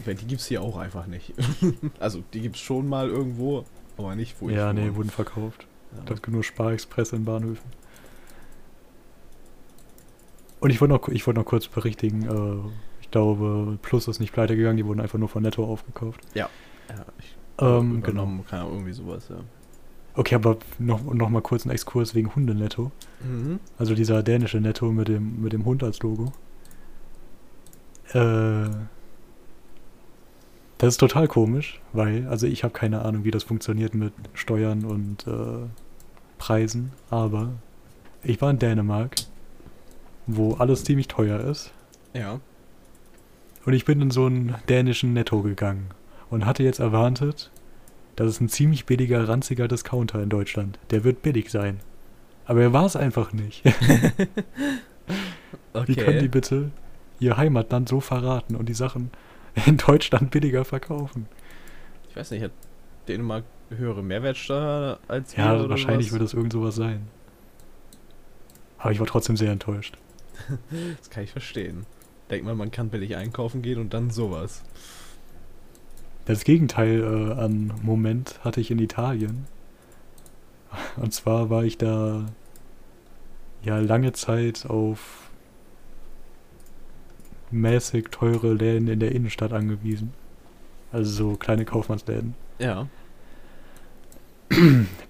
[0.06, 1.34] Die gibt's hier auch einfach nicht.
[2.00, 3.66] also die gibt's schon mal irgendwo,
[3.98, 5.66] aber nicht wo ich ja, nee, wurden verkauft.
[5.94, 6.04] Ja.
[6.06, 7.70] Das gibt nur Sparexpress in Bahnhöfen.
[10.60, 12.70] Und ich wollte noch, ich wollte noch kurz berichtigen, äh,
[13.02, 16.20] ich glaube, Plus ist nicht pleite gegangen, die wurden einfach nur von Netto aufgekauft.
[16.32, 16.48] Ja,
[17.18, 19.36] ich Ähm, übernommen, keine Ahnung, irgendwie sowas, ja.
[20.14, 22.90] Okay, aber noch, noch mal kurz ein Exkurs wegen Hundenetto.
[23.22, 23.60] Mhm.
[23.78, 26.32] Also dieser dänische Netto mit dem, mit dem Hund als Logo.
[28.12, 28.68] Äh,
[30.78, 34.84] das ist total komisch, weil, also ich habe keine Ahnung, wie das funktioniert mit Steuern
[34.84, 35.68] und äh,
[36.38, 37.50] Preisen, aber
[38.22, 39.16] ich war in Dänemark,
[40.26, 41.72] wo alles ziemlich teuer ist.
[42.14, 42.40] Ja.
[43.64, 45.90] Und ich bin in so einen dänischen Netto gegangen
[46.30, 47.50] und hatte jetzt erwartet,
[48.16, 50.78] das ist ein ziemlich billiger, ranziger Discounter in Deutschland.
[50.90, 51.80] Der wird billig sein.
[52.46, 53.62] Aber er war es einfach nicht.
[55.72, 55.88] Okay.
[55.88, 56.70] Wie können die bitte
[57.20, 59.10] ihr Heimatland so verraten und die Sachen
[59.66, 61.26] in Deutschland billiger verkaufen?
[62.08, 62.50] ich weiß nicht, hat
[63.06, 66.12] Dänemark höhere Mehrwertsteuer als Ja, wir oder wahrscheinlich was?
[66.12, 67.06] wird es irgend sowas sein.
[68.78, 69.96] Aber ich war trotzdem sehr enttäuscht.
[70.98, 71.86] Das kann ich verstehen.
[72.30, 74.62] Denkt man, man kann billig einkaufen gehen und dann sowas.
[76.30, 79.46] Das Gegenteil äh, an Moment hatte ich in Italien.
[80.94, 82.24] Und zwar war ich da
[83.64, 85.28] ja lange Zeit auf
[87.50, 90.12] mäßig teure Läden in der Innenstadt angewiesen.
[90.92, 92.36] Also so kleine Kaufmannsläden.
[92.60, 92.86] Ja.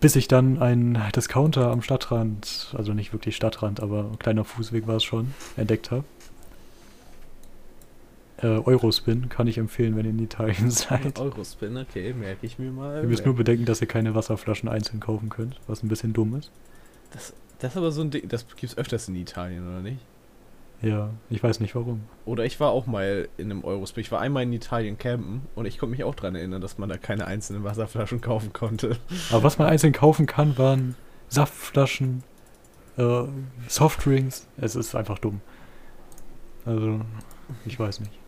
[0.01, 4.87] Bis ich dann einen Discounter am Stadtrand, also nicht wirklich Stadtrand, aber ein kleiner Fußweg
[4.87, 6.05] war es schon, entdeckt habe.
[8.43, 11.19] Äh, Eurospin kann ich empfehlen, wenn ihr in Italien seid.
[11.19, 13.03] Eurospin, okay, merke ich mir mal.
[13.03, 16.37] Ihr müsst nur bedenken, dass ihr keine Wasserflaschen einzeln kaufen könnt, was ein bisschen dumm
[16.37, 16.51] ist.
[17.13, 19.99] das, das ist aber so ein Ding, das gibt's öfters in Italien, oder nicht?
[20.83, 22.01] Ja, ich weiß nicht warum.
[22.25, 24.01] Oder ich war auch mal in einem Eurospin.
[24.01, 26.89] Ich war einmal in Italien campen und ich konnte mich auch dran erinnern, dass man
[26.89, 28.97] da keine einzelnen Wasserflaschen kaufen konnte.
[29.31, 30.95] Aber was man einzeln kaufen kann, waren
[31.29, 32.23] Saftflaschen,
[32.97, 33.25] äh,
[33.69, 34.49] Softdrinks.
[34.57, 35.43] Es ist einfach dumm.
[36.65, 37.01] Also,
[37.67, 38.20] ich weiß nicht.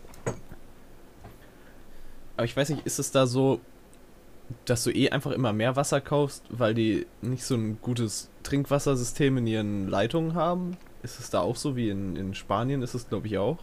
[2.35, 3.59] Aber ich weiß nicht, ist es da so,
[4.65, 9.37] dass du eh einfach immer mehr Wasser kaufst, weil die nicht so ein gutes Trinkwassersystem
[9.37, 10.77] in ihren Leitungen haben?
[11.03, 12.81] Ist es da auch so wie in, in Spanien?
[12.81, 13.57] Ist es, glaube ich, auch?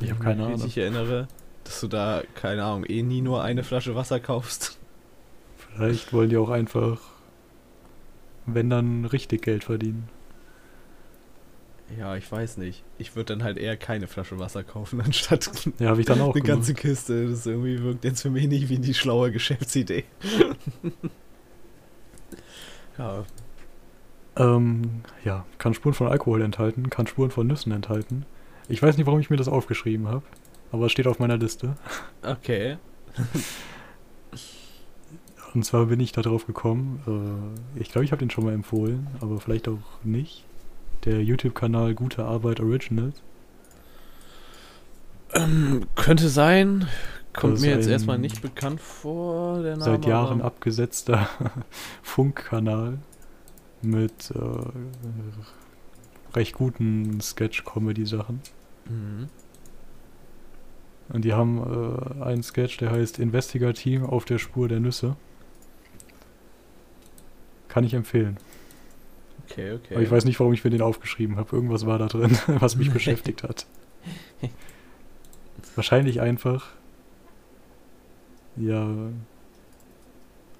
[0.00, 0.62] Ich habe Wenn keine mich Ahnung.
[0.62, 1.28] richtig erinnere,
[1.64, 4.78] dass du da, keine Ahnung, eh nie nur eine Flasche Wasser kaufst.
[5.56, 7.00] Vielleicht wollen die auch einfach,
[8.46, 10.08] wenn dann, richtig Geld verdienen.
[11.98, 12.82] Ja, ich weiß nicht.
[12.98, 16.34] Ich würde dann halt eher keine Flasche Wasser kaufen, anstatt Ja, habe ich dann auch
[16.34, 16.46] eine gemacht.
[16.46, 17.28] ganze Kiste.
[17.28, 20.04] Das irgendwie wirkt jetzt für mich nicht wie die schlaue Geschäftsidee.
[22.98, 23.24] ja,
[24.36, 28.24] Ähm, ja, kann Spuren von Alkohol enthalten, kann Spuren von Nüssen enthalten.
[28.68, 30.22] Ich weiß nicht, warum ich mir das aufgeschrieben habe,
[30.72, 31.76] aber es steht auf meiner Liste.
[32.22, 32.76] okay.
[35.54, 38.52] Und zwar bin ich da drauf gekommen, äh, ich glaube, ich habe den schon mal
[38.52, 40.44] empfohlen, aber vielleicht auch nicht.
[41.06, 43.22] Der YouTube-Kanal Gute Arbeit Originals.
[45.32, 46.88] Ähm, könnte sein.
[47.32, 49.84] Kommt mir jetzt erstmal nicht bekannt vor, der Name.
[49.84, 51.28] Seit Jahren aber- abgesetzter
[52.02, 52.98] Funkkanal
[53.82, 54.38] mit äh,
[56.34, 58.40] recht guten Sketch-Comedy-Sachen.
[58.86, 59.28] Mhm.
[61.10, 65.14] Und die haben äh, einen Sketch, der heißt Investigativ auf der Spur der Nüsse.
[67.68, 68.38] Kann ich empfehlen.
[69.48, 69.94] Okay, okay.
[69.94, 71.54] Aber ich weiß nicht, warum ich mir den aufgeschrieben habe.
[71.54, 73.66] Irgendwas war da drin, was mich beschäftigt hat.
[75.74, 76.68] Wahrscheinlich einfach.
[78.56, 79.10] Ja.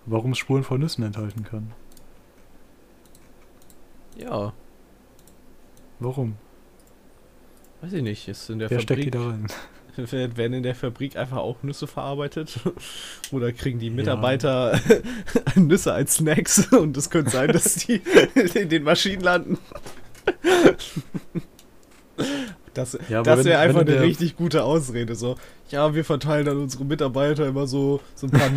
[0.05, 1.73] Warum es Spuren von Nüssen enthalten kann.
[4.17, 4.53] Ja,
[5.99, 6.37] Warum?
[7.81, 8.29] weiß ich nicht.
[8.29, 9.47] Ist in der Wer steckt die Fabrik, da rein?
[9.97, 12.59] Werden werden in der Fabrik einfach auch Nüsse verarbeitet?
[13.31, 13.93] Oder kriegen die Ja.
[13.93, 14.79] Mitarbeiter
[15.57, 18.03] Nüsse als Snacks und es könnte sein, dass die
[18.55, 19.59] in den Maschinen landen?
[22.75, 25.15] Das, Ja, das wäre einfach eine richtig gute Ausrede.
[25.15, 25.37] So,
[25.71, 28.51] ja, wir verteilen an unsere Mitarbeiter immer so, so ein paar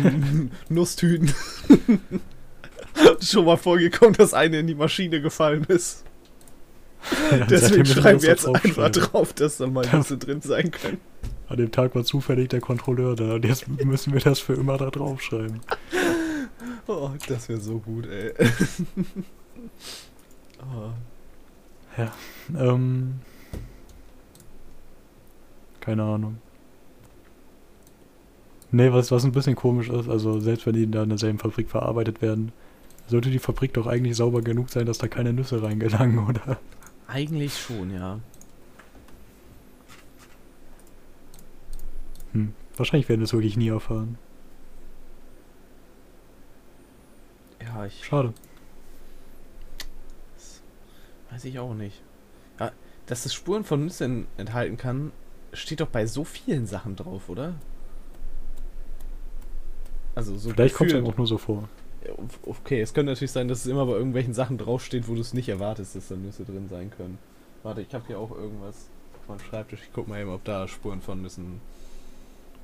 [0.68, 1.32] Nusstüten.
[3.22, 6.04] Schon mal vorgekommen, dass eine in die Maschine gefallen ist.
[7.30, 10.98] Ja, Deswegen schreiben wir jetzt einfach drauf, dass da mal Nüsse drin sein können.
[11.48, 13.34] An dem Tag war zufällig der Kontrolleur da.
[13.34, 15.60] Und jetzt müssen wir das für immer da draufschreiben.
[16.86, 18.32] Oh, das wäre so gut, ey.
[20.60, 20.90] oh.
[22.56, 23.20] Ähm.
[25.80, 26.38] Keine Ahnung.
[28.72, 31.68] Nee, was, was ein bisschen komisch ist, also selbst wenn die da in derselben Fabrik
[31.68, 32.52] verarbeitet werden,
[33.08, 36.58] sollte die Fabrik doch eigentlich sauber genug sein, dass da keine Nüsse reingelangen, oder?
[37.12, 38.20] Eigentlich schon, ja.
[42.32, 42.54] Hm.
[42.76, 44.16] Wahrscheinlich werden wir es wirklich nie erfahren.
[47.60, 48.32] Ja, ich Schade.
[50.36, 50.62] das
[51.30, 52.00] weiß ich auch nicht.
[52.60, 52.70] Ja,
[53.06, 55.10] dass es Spuren von Nüssen enthalten kann,
[55.52, 57.54] steht doch bei so vielen Sachen drauf, oder?
[60.14, 61.68] Also so Vielleicht kommt es einem auch nur so vor.
[62.44, 65.34] Okay, es könnte natürlich sein, dass es immer bei irgendwelchen Sachen draufsteht, wo du es
[65.34, 67.18] nicht erwartest, dass da Nüsse drin sein können.
[67.62, 68.88] Warte, ich habe hier auch irgendwas
[69.20, 69.80] auf meinem Schreibtisch.
[69.82, 71.60] Ich guck mal eben, ob da Spuren von Nüssen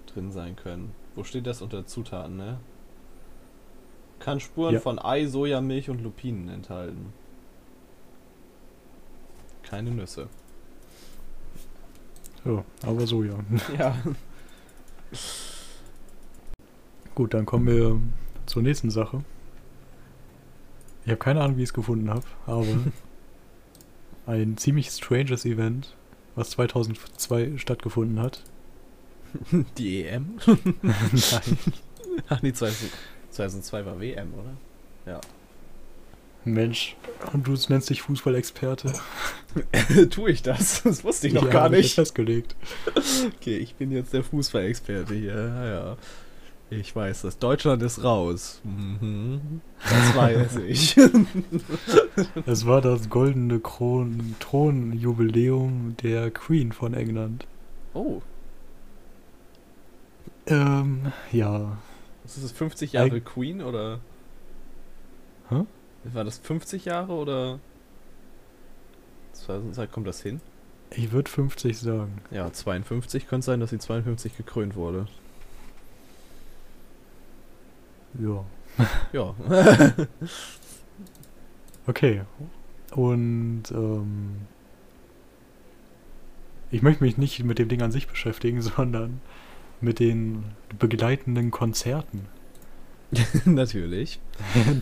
[0.07, 0.92] drin sein können.
[1.14, 2.59] Wo steht das unter Zutaten, ne?
[4.20, 4.81] Kann Spuren Ja.
[4.81, 7.12] von Ei, Sojamilch und Lupinen enthalten.
[9.62, 10.29] Keine Nüsse.
[12.44, 13.35] Ja, aber so ja.
[13.79, 13.96] Ja.
[17.14, 18.01] Gut, dann kommen wir
[18.47, 19.23] zur nächsten Sache.
[21.05, 22.67] Ich habe keine Ahnung, wie ich es gefunden habe, aber
[24.27, 25.95] ein ziemlich stranges Event,
[26.35, 28.43] was 2002 stattgefunden hat.
[29.77, 30.39] Die EM?
[30.83, 31.59] Nein.
[32.29, 32.91] Ach nee, 2000
[33.31, 35.21] 2002 war WM, oder?
[36.47, 36.97] Mensch,
[37.33, 38.93] und du nennst dich Fußballexperte.
[40.11, 40.83] Tue ich das?
[40.85, 41.85] Das wusste ich noch Ja, gar ich nicht.
[41.87, 42.55] jetzt festgelegt.
[43.37, 45.35] Okay, ich bin jetzt der Fußballexperte hier.
[45.35, 45.97] Ja, ja.
[46.69, 47.39] Ich weiß das.
[47.39, 48.61] Deutschland ist raus.
[48.65, 49.61] Mhm.
[49.83, 50.97] Das weiß ich.
[52.47, 57.47] Es war das goldene Kron Thronjubiläum der Queen von England.
[57.95, 58.21] oh,
[60.47, 61.77] Ähm, ja.
[62.25, 64.01] ist das 50 Jahre Eig- Queen oder?
[65.51, 65.65] Hä?
[66.13, 67.59] War das 50 Jahre oder?
[69.33, 70.41] 2000, kommt das hin?
[70.91, 72.21] Ich würde 50 sagen.
[72.31, 75.07] Ja, 52 könnte sein, dass sie 52 gekrönt wurde.
[78.21, 78.45] Ja.
[79.13, 79.35] Ja.
[81.89, 82.23] Okay.
[82.91, 84.39] Und ähm,
[86.73, 89.21] ich möchte mich nicht mit dem Ding an sich beschäftigen, sondern
[89.81, 90.45] mit den
[90.81, 92.27] begleitenden Konzerten.
[93.45, 94.21] Natürlich.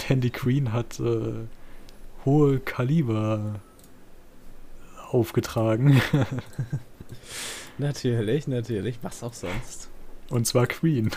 [0.08, 1.44] Denn die Queen hat äh,
[2.24, 3.60] hohe Kaliber
[5.10, 6.00] aufgetragen.
[7.76, 8.98] Natürlich, natürlich.
[9.02, 9.90] Was auch sonst.
[10.30, 11.10] Und zwar Queen.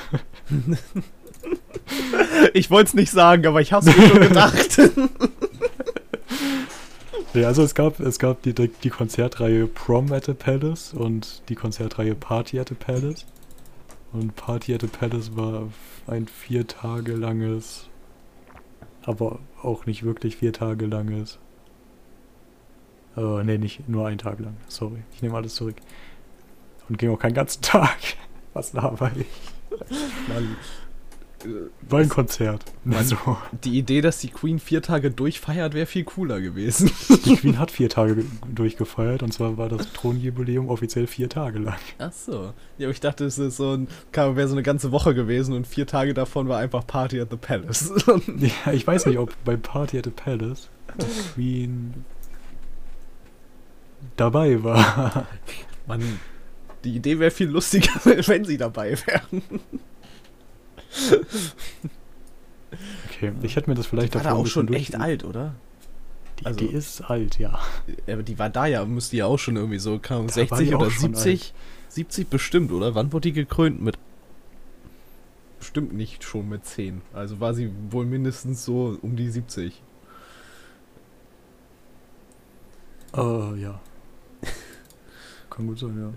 [2.54, 4.80] Ich wollte es nicht sagen, aber ich hab's mir schon gedacht.
[7.34, 11.56] Ja, also es gab, es gab die, die Konzertreihe Prom at the Palace und die
[11.56, 13.28] Konzertreihe Party at the Palace.
[14.12, 15.69] Und Party at the Palace war
[16.08, 17.89] ein vier Tage langes,
[19.04, 21.38] aber auch nicht wirklich vier Tage langes.
[23.15, 24.58] Äh, nee, nicht nur ein Tag lang.
[24.67, 25.76] Sorry, ich nehme alles zurück.
[26.89, 27.98] Und ging auch keinen ganzen Tag.
[28.54, 29.27] Was laber ich?
[30.27, 30.56] Mann.
[31.89, 32.63] War ein Konzert.
[32.83, 33.06] Mann.
[33.06, 33.17] So.
[33.63, 36.91] Die Idee, dass die Queen vier Tage durchfeiert, wäre viel cooler gewesen.
[37.25, 41.60] Die Queen hat vier Tage ge- durchgefeiert und zwar war das Thronjubiläum offiziell vier Tage
[41.60, 41.77] lang.
[42.00, 42.54] Ach so.
[42.77, 45.67] Ja, aber ich dachte, es ist so ein, wäre so eine ganze Woche gewesen und
[45.67, 47.91] vier Tage davon war einfach Party at the Palace.
[48.65, 50.69] Ja, ich weiß nicht, ob bei Party at the Palace
[51.00, 51.93] die Queen
[54.15, 55.27] dabei war.
[55.87, 56.02] Mann,
[56.83, 57.89] die Idee wäre viel lustiger,
[58.27, 59.41] wenn sie dabei wären.
[63.10, 65.56] Okay, ich hätte mir das vielleicht War da auch schon echt alt, oder?
[66.40, 67.58] Die, Also- die ist alt, ja.
[68.08, 70.88] Aber die war da ja, müsste ja auch schon irgendwie so, war 60 die oder
[70.88, 71.54] auch schon 70.
[71.90, 72.94] 70 bestimmt, oder?
[72.96, 73.81] Wann wurde die gekrönt?
[73.81, 73.98] Mit.
[75.60, 77.02] Bestimmt nicht schon mit 10.
[77.13, 79.81] Also war sie wohl mindestens so um die 70.
[83.15, 83.79] Äh, ja.
[85.50, 86.13] Kann gut sein, ja.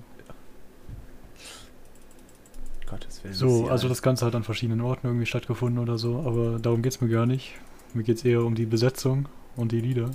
[2.90, 3.34] Gottes Willen.
[3.34, 7.00] So, also das Ganze hat an verschiedenen Orten irgendwie stattgefunden oder so, aber darum geht's
[7.00, 7.54] mir gar nicht.
[7.94, 10.10] Mir geht's eher um die Besetzung und die Lieder.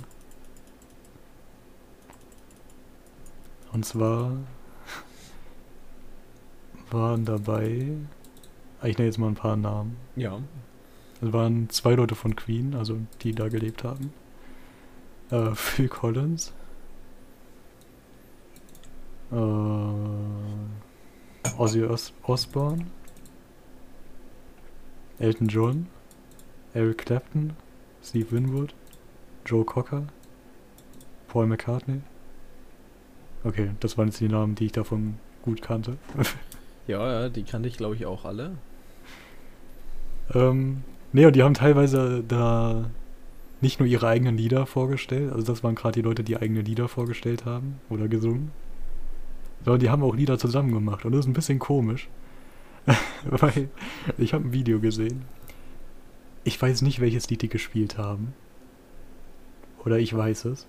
[3.72, 4.32] Und zwar
[6.90, 7.88] waren dabei,
[8.80, 9.96] ah, ich nenne jetzt mal ein paar Namen.
[10.14, 10.38] Ja.
[11.20, 14.12] Es waren zwei Leute von Queen, also die da gelebt haben.
[15.30, 16.52] Äh, Phil Collins.
[19.32, 19.36] Äh,
[21.58, 22.86] Ozzy Os Osbourne.
[25.18, 25.86] Elton John.
[26.74, 27.54] Eric Clapton.
[28.02, 28.74] Steve Winwood.
[29.44, 30.04] Joe Cocker.
[31.28, 32.00] Paul McCartney.
[33.44, 35.96] Okay, das waren jetzt die Namen, die ich davon gut kannte.
[36.88, 38.52] Ja, ja, die kannte ich glaube ich auch alle.
[40.32, 42.90] Ähm, nee, und die haben teilweise da
[43.60, 46.88] nicht nur ihre eigenen Lieder vorgestellt, also das waren gerade die Leute, die eigene Lieder
[46.88, 48.52] vorgestellt haben oder gesungen,
[49.66, 52.08] sondern die haben auch Lieder zusammen gemacht und das ist ein bisschen komisch,
[53.24, 53.68] weil
[54.16, 55.24] ich habe ein Video gesehen.
[56.44, 58.32] Ich weiß nicht, welches Lied die gespielt haben.
[59.84, 60.68] Oder ich weiß es.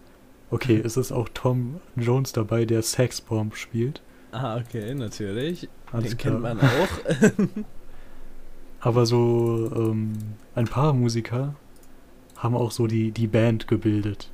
[0.50, 4.02] Okay, es ist auch Tom Jones dabei, der Sex Bomb spielt.
[4.32, 5.70] Ah, okay, natürlich.
[5.92, 6.34] Alles Den klar.
[6.34, 7.66] kennt man auch.
[8.80, 10.14] Aber so ähm,
[10.56, 11.54] ein paar Musiker
[12.36, 14.32] haben auch so die, die Band gebildet.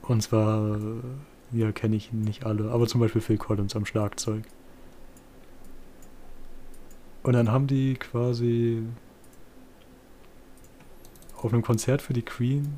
[0.00, 0.78] Und zwar,
[1.52, 4.42] ja, kenne ich nicht alle, aber zum Beispiel Phil Collins am Schlagzeug.
[7.22, 8.82] Und dann haben die quasi
[11.36, 12.74] auf einem Konzert für die Queen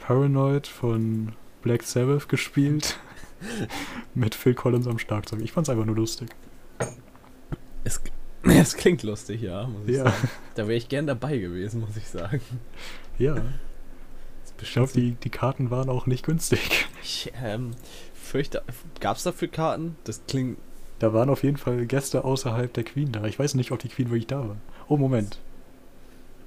[0.00, 1.32] Paranoid von
[1.62, 2.98] Black Sabbath gespielt.
[4.14, 5.40] mit Phil Collins am Schlagzeug.
[5.42, 6.30] Ich fand's einfach nur lustig.
[7.84, 8.00] es,
[8.42, 10.04] es klingt lustig, ja, muss ich Ja.
[10.04, 10.28] sagen.
[10.54, 12.40] Da wäre ich gern dabei gewesen, muss ich sagen.
[13.18, 13.36] Ja.
[14.58, 16.86] Das Ich glaube, bestimmt die, die Karten waren auch nicht günstig.
[17.02, 17.72] Ich ähm,
[18.14, 18.62] fürchte,
[19.00, 19.96] gab es dafür Karten?
[20.04, 20.58] Das klingt.
[21.00, 23.24] Da waren auf jeden Fall Gäste außerhalb der Queen da.
[23.24, 24.56] Ich weiß nicht, ob die Queen wirklich da war.
[24.88, 25.38] Oh, Moment.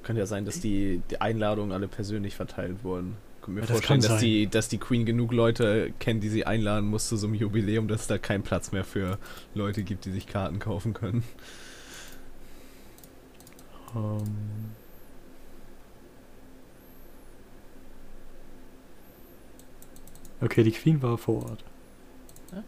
[0.03, 3.18] Könnte ja sein, dass die, die Einladungen alle persönlich verteilt wurden.
[3.39, 4.26] Ich kann mir Ja, das vorstellen, kann dass sein.
[4.30, 7.88] die, dass die Queen genug Leute kennt, die sie einladen muss zu so einem Jubiläum,
[7.89, 9.18] dass es da keinen Platz mehr für
[9.53, 11.24] Leute gibt, die sich Karten kaufen können.
[13.95, 14.72] Ähm.
[20.41, 21.63] Okay, die Queen war vor Ort.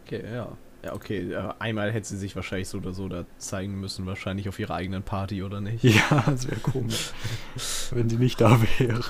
[0.04, 0.56] Okay, ja.
[0.82, 1.36] Ja, okay.
[1.58, 5.02] Einmal hätte sie sich wahrscheinlich so oder so da zeigen müssen, wahrscheinlich auf ihrer eigenen
[5.02, 5.84] Party oder nicht.
[5.84, 7.12] Ja, das wäre komisch,
[7.90, 9.02] wenn die nicht da wäre.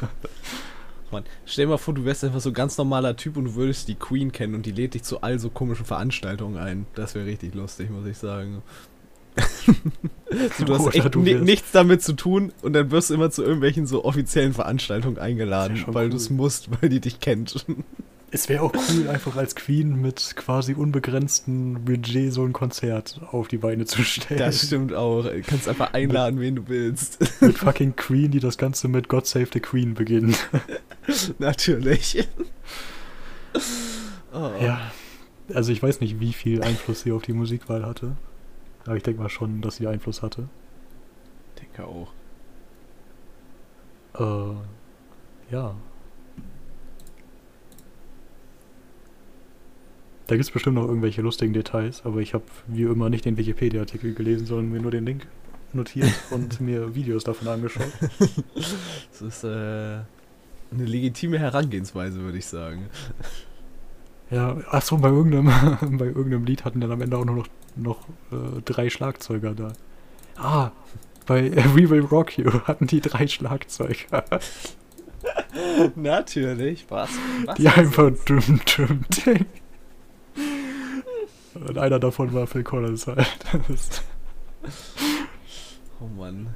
[1.12, 3.54] Mann, stell dir mal vor, du wärst einfach so ein ganz normaler Typ und du
[3.54, 6.86] würdest die Queen kennen und die lädt dich zu all so komischen Veranstaltungen ein.
[6.94, 8.62] Das wäre richtig lustig, muss ich sagen.
[10.56, 13.14] so, du hast Oder echt du ni nichts damit zu tun und dann wirst du
[13.14, 16.11] immer zu irgendwelchen so offiziellen Veranstaltungen eingeladen, weil cool.
[16.11, 17.64] du es musst, weil die dich kennt.
[18.33, 23.49] Es wäre auch cool, einfach als Queen mit quasi unbegrenztem Budget so ein Konzert auf
[23.49, 24.39] die Beine zu stellen.
[24.39, 25.24] Das stimmt auch.
[25.24, 27.18] Du kannst einfach einladen, wen du willst.
[27.43, 30.49] Mit fucking Queen, die das Ganze mit God Save the Queen beginnt.
[31.39, 32.28] Natürlich.
[34.33, 34.51] oh.
[34.62, 34.93] Ja.
[35.53, 38.16] Also ich weiß nicht, wie viel Einfluss sie auf die Musikwahl hatte.
[38.87, 40.49] Aber ich denke mal schon, dass sie Einfluss hatte.
[41.61, 42.12] denke auch.
[44.14, 45.74] Äh, ja.
[50.31, 53.37] Da gibt es bestimmt noch irgendwelche lustigen Details, aber ich habe wie immer nicht den
[53.37, 55.26] Wikipedia-Artikel gelesen, sondern mir nur den Link
[55.72, 57.91] notiert und mir Videos davon angeschaut.
[59.11, 62.87] Das ist äh, eine legitime Herangehensweise, würde ich sagen.
[64.31, 65.47] Ja, achso, bei irgendeinem,
[65.99, 67.99] bei irgendeinem Lied hatten dann am Ende auch nur noch, noch
[68.31, 69.72] äh, drei Schlagzeuger da.
[70.37, 70.70] Ah,
[71.26, 74.22] bei We Will Rock You hatten die drei Schlagzeuger.
[75.97, 76.87] Natürlich.
[76.89, 77.11] Was?
[77.47, 79.47] Was Die einfach düm, düm, ding.
[81.55, 83.26] Und einer davon war Phil Collins halt.
[86.03, 86.55] Oh Mann.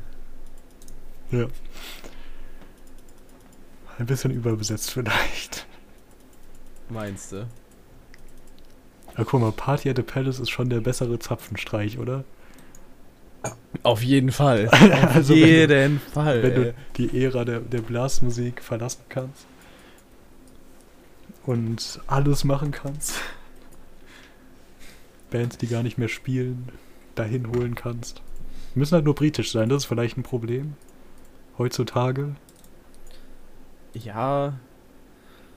[1.31, 1.47] ja.
[3.99, 5.67] Ein bisschen überbesetzt vielleicht.
[6.89, 7.47] Meinst du?
[9.17, 12.25] Ja, guck mal, Party at the Palace ist schon der bessere Zapfenstreich, oder?
[13.83, 14.69] Auf jeden Fall.
[14.73, 14.83] Auf
[15.15, 16.43] Also wenn du- jeden Fall.
[16.43, 16.57] Wenn ey.
[16.73, 19.47] du die Ära der, der Blasmusik verlassen kannst
[21.45, 23.21] und alles machen kannst.
[25.35, 26.69] Bands, die gar nicht mehr spielen,
[27.17, 28.23] dahin holen kannst.
[28.75, 30.75] Die müssen halt nur britisch sein, das ist vielleicht ein Problem.
[31.59, 32.37] Heutzutage.
[33.95, 34.55] Ja,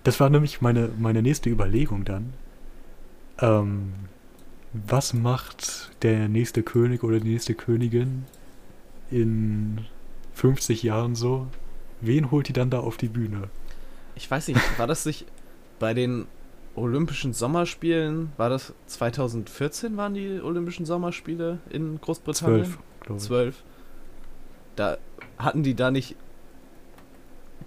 [0.03, 2.33] Das war nämlich meine, meine nächste Überlegung dann.
[3.39, 3.93] Ähm,
[4.73, 8.25] was macht der nächste König oder die nächste Königin
[9.11, 9.85] in
[10.33, 11.47] 50 Jahren so?
[12.01, 13.49] Wen holt die dann da auf die Bühne?
[14.15, 15.25] ich weiß nicht, war das nicht
[15.77, 16.25] bei den
[16.77, 22.65] Olympischen Sommerspielen, war das 2014 waren die Olympischen Sommerspiele in Großbritannien?
[22.65, 23.27] Zwölf, glaube ich.
[23.27, 23.63] 12.
[24.75, 24.97] Da
[25.39, 26.15] hatten die da nicht.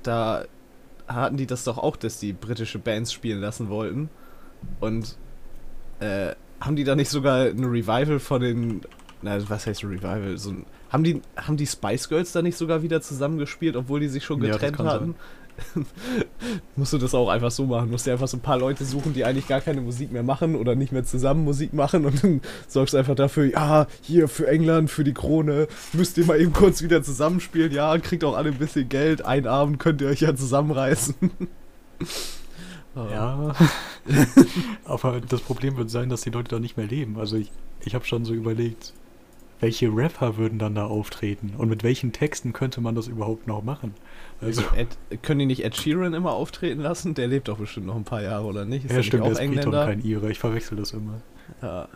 [0.05, 0.45] Da
[1.09, 4.11] hatten die das doch auch, dass die britische Bands spielen lassen wollten.
[4.79, 5.17] Und
[5.99, 8.81] äh, haben die da nicht sogar ein Revival von den.
[9.23, 10.39] Na, was heißt Revival?
[10.39, 10.55] So
[10.91, 14.43] haben, die, haben die Spice Girls da nicht sogar wieder zusammengespielt, obwohl die sich schon
[14.43, 15.15] Ja, getrennt kann hatten?
[16.77, 17.91] musst du das auch einfach so machen.
[17.91, 20.57] Musst dir einfach so ein paar Leute suchen, die eigentlich gar keine Musik mehr machen
[20.57, 24.49] oder nicht mehr zusammen Musik machen und dann sorgst du einfach dafür, ja, hier für
[24.49, 28.51] England, für die Krone, müsst ihr mal eben kurz wieder zusammenspielen, ja, kriegt auch alle
[28.51, 31.15] ein bisschen Geld, einen Abend könnt ihr euch ja zusammenreißen.
[32.97, 33.55] Ja.
[34.85, 37.19] Aber das Problem wird sein, dass die Leute da nicht mehr leben.
[37.21, 37.53] Also ich,
[37.85, 38.93] ich habe schon so überlegt,
[39.61, 43.63] welche Rapper würden dann da auftreten und mit welchen Texten könnte man das überhaupt noch
[43.63, 43.95] machen?
[44.41, 47.15] Also, Also, Ed, können die nicht Ed Sheeran immer auftreten lassen?
[47.15, 48.89] Der lebt doch bestimmt noch ein paar Jahre, oder nicht?
[48.89, 50.31] ja, der stimmt, nicht der ist und kein Ire.
[50.31, 51.21] Ich verwechsel das immer.
[51.61, 51.89] Ja.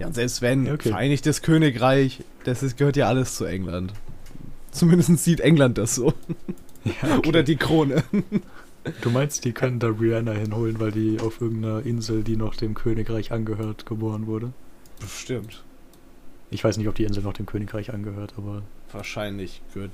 [0.00, 0.88] ja, und selbst wenn, Ja, okay.
[0.88, 3.92] Vereinigtes Königreich, das ist, gehört ja alles zu England.
[4.72, 6.12] Zumindest sieht England das so.
[6.84, 7.28] Ja, okay.
[7.28, 8.02] Oder die Krone.
[9.02, 12.74] Du meinst, die können da Rihanna hinholen, weil die auf irgendeiner Insel, die noch dem
[12.74, 14.52] Königreich angehört, geboren wurde?
[15.00, 15.64] Bestimmt.
[16.50, 19.90] Ich weiß nicht, ob die Insel noch dem Königreich angehört, aber Wahrscheinlich gehört.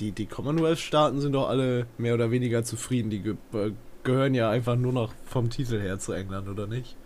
[0.00, 3.10] Die, die Commonwealth-Staaten sind doch alle mehr oder weniger zufrieden.
[3.10, 3.18] Die
[3.56, 6.96] äh, gehören ja einfach nur noch vom Titel her zu England, oder nicht?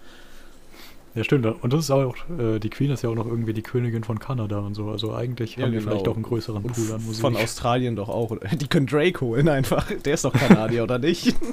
[1.14, 1.46] Ja stimmt.
[1.46, 4.18] Und das ist auch, äh, die Queen ist ja auch noch irgendwie die Königin von
[4.18, 4.88] Kanada und so.
[4.90, 5.90] Also eigentlich Ja, haben die genau.
[5.90, 7.20] vielleicht auch einen größeren Und Pool an Musik.
[7.20, 8.36] von Australien doch auch.
[8.52, 9.90] Die können Drake holen einfach.
[10.04, 11.34] Der ist doch Kanadier, oder nicht?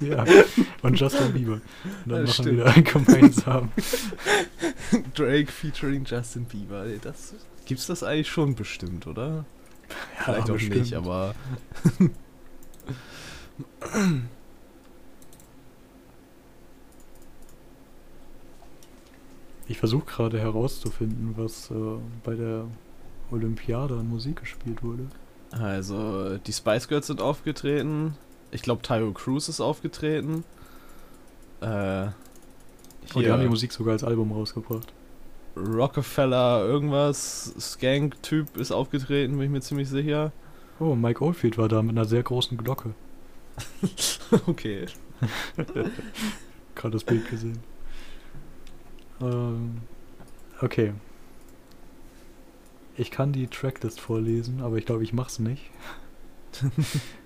[0.00, 0.24] Ja,
[0.82, 1.52] und Justin Bieber.
[1.52, 1.62] Und
[2.06, 2.58] dann Das machen stimmt.
[2.64, 3.68] wir wieder gemeinsam.
[5.14, 6.84] Drake featuring Justin Bieber.
[7.00, 7.34] Das,
[7.66, 9.44] gibt's das eigentlich schon bestimmt, oder?
[10.24, 10.76] Vielleicht auch bestimmt.
[10.76, 11.36] nicht, aber.
[19.72, 21.74] Ich versuche gerade herauszufinden, was äh,
[22.24, 22.66] bei der
[23.30, 25.06] Olympiade an Musik gespielt wurde.
[25.50, 28.14] Also, die Spice Girls sind aufgetreten.
[28.50, 30.44] Ich glaube, Tyro Cruz ist aufgetreten.
[31.62, 32.02] Äh.
[32.04, 32.12] Und
[33.14, 34.92] die hier haben die Musik sogar als Album rausgebracht.
[35.56, 40.32] Rockefeller, irgendwas, Skank-Typ ist aufgetreten, bin ich mir ziemlich sicher.
[40.80, 42.90] Oh, Mike Oldfield war da mit einer sehr großen Glocke.
[44.46, 44.84] okay.
[46.74, 47.71] Gerade das Bild gesehen.
[49.22, 49.80] Ähm,
[50.60, 50.92] okay.
[52.96, 55.70] Ich kann die Tracklist vorlesen, aber ich glaube, ich mach's nicht.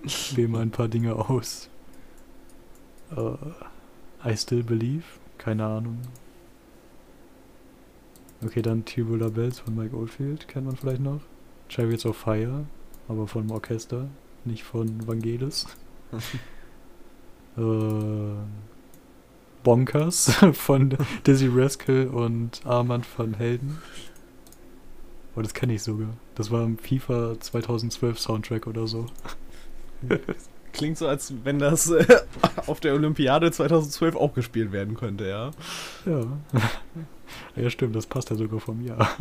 [0.03, 1.69] Ich wähle mal ein paar Dinge aus.
[3.11, 3.35] Äh,
[4.25, 5.03] I Still Believe?
[5.37, 5.99] Keine Ahnung.
[8.43, 11.21] Okay, dann Tubular Bells von Mike Oldfield, kennt man vielleicht noch.
[11.69, 12.65] Chariots of Fire,
[13.07, 14.07] aber von dem Orchester,
[14.45, 15.65] nicht von Vangelis.
[17.57, 18.35] äh,
[19.67, 23.79] Bonkers von Dizzy Rascal und Armand van Helden.
[25.35, 26.07] Oh, das kenne ich sogar.
[26.35, 29.07] Das war im FIFA 2012 Soundtrack oder so.
[30.71, 32.05] Klingt so, als wenn das äh,
[32.65, 35.51] auf der Olympiade 2012 auch gespielt werden könnte, ja.
[36.05, 36.25] Ja.
[37.57, 39.17] ja, stimmt, das passt ja sogar vom Jahr.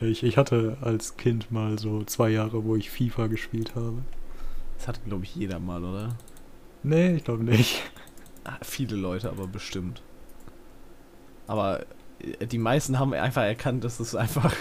[0.00, 3.98] ich, ich hatte als Kind mal so zwei Jahre, wo ich FIFA gespielt habe.
[4.78, 6.16] Das hat, glaube ich, jeder mal, oder?
[6.82, 7.84] Nee, ich glaube nicht.
[8.62, 10.02] Viele Leute aber bestimmt.
[11.46, 11.84] Aber
[12.20, 14.54] äh, die meisten haben einfach erkannt, dass es einfach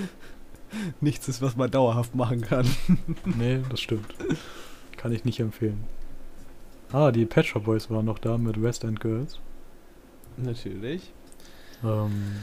[1.00, 2.66] nichts ist, was man dauerhaft machen kann.
[3.24, 4.14] Nee, das stimmt.
[4.96, 5.84] Kann ich nicht empfehlen.
[6.92, 9.40] Ah, die Pet Shop Boys waren noch da mit West End Girls.
[10.36, 11.12] Natürlich.
[11.84, 12.36] Ähm,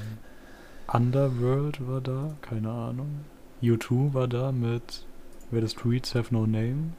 [0.87, 3.25] Underworld war da, keine Ahnung.
[3.61, 5.05] U2 war da mit
[5.49, 6.93] Where the Streets Have No Name.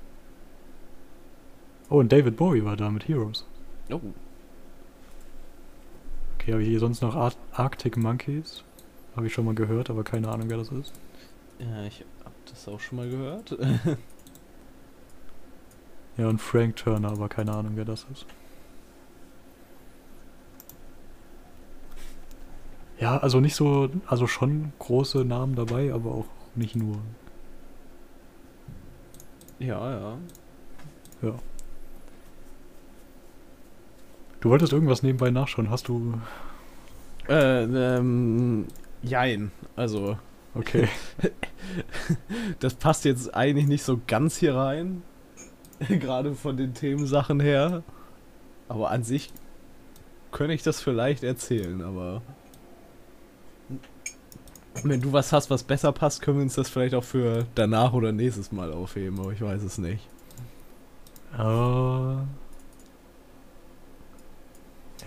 [1.95, 3.47] Oh, und David Bowie war da mit Heroes.
[3.89, 4.01] Oh,
[6.35, 8.65] Okay, habe ich hier sonst noch Ar Arctic Monkeys?
[9.15, 10.93] Habe ich schon mal gehört, aber keine Ahnung, wer das ist.
[11.61, 13.57] ja, ich hab das auch schon mal gehört.
[16.17, 18.27] Ja, und Frank Turner, aber keine Ahnung, wer das ist.
[22.99, 26.27] Ja, also nicht so, also schon große Namen dabei, aber auch
[26.57, 26.99] nicht nur.
[29.61, 30.19] ja, ja.
[31.23, 31.35] Ja.
[34.45, 36.21] Du wolltest irgendwas nebenbei nachschauen, hast du.
[37.29, 38.67] Äh, ähm,
[39.03, 39.51] jein.
[39.75, 40.19] Also,
[40.55, 40.89] Okay.
[42.61, 45.03] Das passt jetzt eigentlich nicht so ganz hier rein.
[45.89, 47.83] Gerade von den Themensachen her.
[48.69, 49.33] Aber an sich
[50.31, 52.21] könnte ich das vielleicht erzählen, aber.
[54.83, 57.95] Wenn du was hast, was besser passt, können wir uns das vielleicht auch für danach
[57.95, 60.07] oder nächstes Mal aufheben, aber ich weiß es nicht.
[61.39, 62.17] Äh,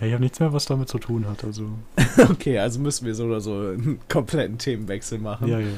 [0.00, 1.70] ja, ich habe nichts mehr, was damit zu tun hat, also.
[2.30, 5.48] Okay, also müssen wir so oder so einen kompletten Themenwechsel machen.
[5.48, 5.68] Ja, ja.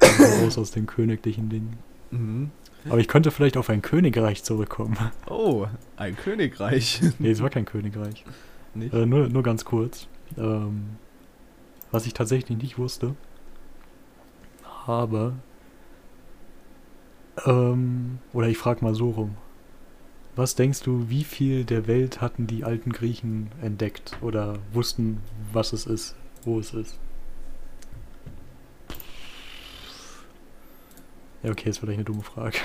[0.00, 1.78] Also raus aus den königlichen Dingen.
[2.10, 2.50] Mhm.
[2.88, 4.96] Aber ich könnte vielleicht auf ein Königreich zurückkommen.
[5.26, 5.66] Oh,
[5.96, 7.00] ein Königreich.
[7.18, 8.24] Nee, es war kein Königreich.
[8.74, 8.94] Nicht?
[8.94, 10.06] Äh, nur, nur ganz kurz.
[10.36, 10.90] Ähm,
[11.90, 13.14] was ich tatsächlich nicht wusste.
[14.86, 15.34] Aber.
[17.44, 19.36] Ähm, oder ich frage mal so rum.
[20.38, 25.20] Was denkst du, wie viel der Welt hatten die alten Griechen entdeckt oder wussten,
[25.52, 26.14] was es ist,
[26.44, 26.96] wo es ist?
[31.42, 32.58] Ja, okay, ist vielleicht eine dumme Frage.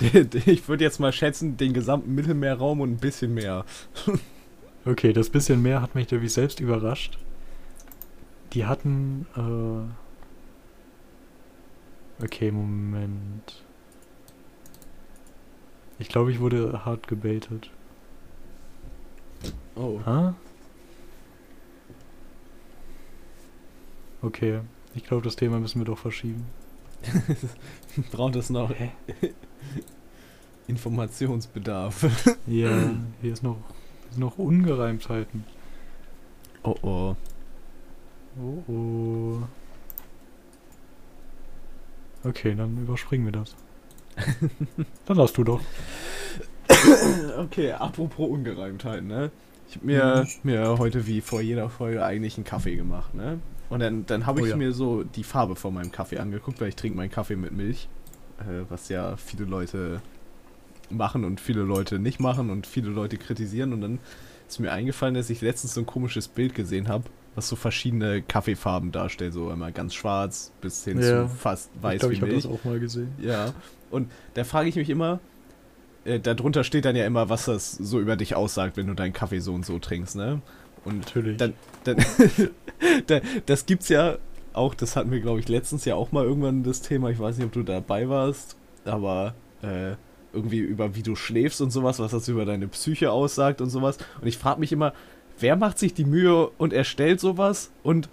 [0.46, 3.66] Ich würde jetzt mal schätzen, den gesamten Mittelmeerraum und ein bisschen mehr.
[4.86, 7.18] Okay, das bisschen mehr hat mich irgendwie selbst überrascht.
[8.54, 9.26] Die hatten.
[9.36, 9.82] Äh
[12.24, 13.67] okay, Moment.
[15.98, 17.70] Ich glaube, ich wurde hart gebaitet.
[19.74, 20.00] Oh.
[20.06, 20.34] Ha?
[24.22, 24.60] Okay,
[24.94, 26.44] ich glaube, das Thema müssen wir doch verschieben.
[28.10, 28.72] Braucht es noch
[30.66, 32.36] Informationsbedarf.
[32.46, 32.90] Ja,
[33.22, 33.58] hier ist noch,
[34.10, 35.44] sind noch Ungereimtheiten.
[36.64, 37.16] Oh oh.
[38.40, 39.42] Oh oh.
[42.24, 43.54] Okay, dann überspringen wir das.
[45.06, 45.60] dann darfst du doch.
[47.38, 49.30] Okay, apropos Ungereimtheit, ne?
[49.68, 53.38] Ich habe mir, mir heute wie vor jeder Folge eigentlich einen Kaffee gemacht, ne?
[53.70, 54.56] Und dann, dann habe Oh ich ja.
[54.56, 57.88] mir so die Farbe von meinem Kaffee angeguckt, weil ich trinke meinen Kaffee mit Milch.
[58.40, 60.00] Äh, was ja viele Leute
[60.90, 63.72] machen und viele Leute nicht machen und viele Leute kritisieren.
[63.74, 63.98] Und dann
[64.48, 67.04] ist mir eingefallen, dass ich letztens so ein komisches Bild gesehen habe,
[67.34, 69.34] was so verschiedene Kaffeefarben darstellt.
[69.34, 71.26] So einmal ganz schwarz bis hin Ja.
[71.26, 72.44] zu fast ich weiß glaube, wie ich habe Milch.
[72.44, 73.12] das auch mal gesehen.
[73.20, 73.52] Ja,
[73.90, 75.20] und da frage ich mich immer,
[76.04, 79.12] äh, darunter steht dann ja immer, was das so über dich aussagt, wenn du deinen
[79.12, 80.40] Kaffee so und so trinkst, ne?
[80.84, 81.36] Und Natürlich.
[81.36, 81.96] dann, dann
[83.06, 84.18] da, das gibt's ja
[84.52, 87.36] auch, das hatten wir, glaube ich, letztens ja auch mal irgendwann das Thema, ich weiß
[87.36, 89.94] nicht, ob du dabei warst, aber äh,
[90.32, 93.98] irgendwie über wie du schläfst und sowas, was das über deine Psyche aussagt und sowas.
[94.20, 94.92] Und ich frage mich immer,
[95.38, 98.08] wer macht sich die Mühe und erstellt sowas und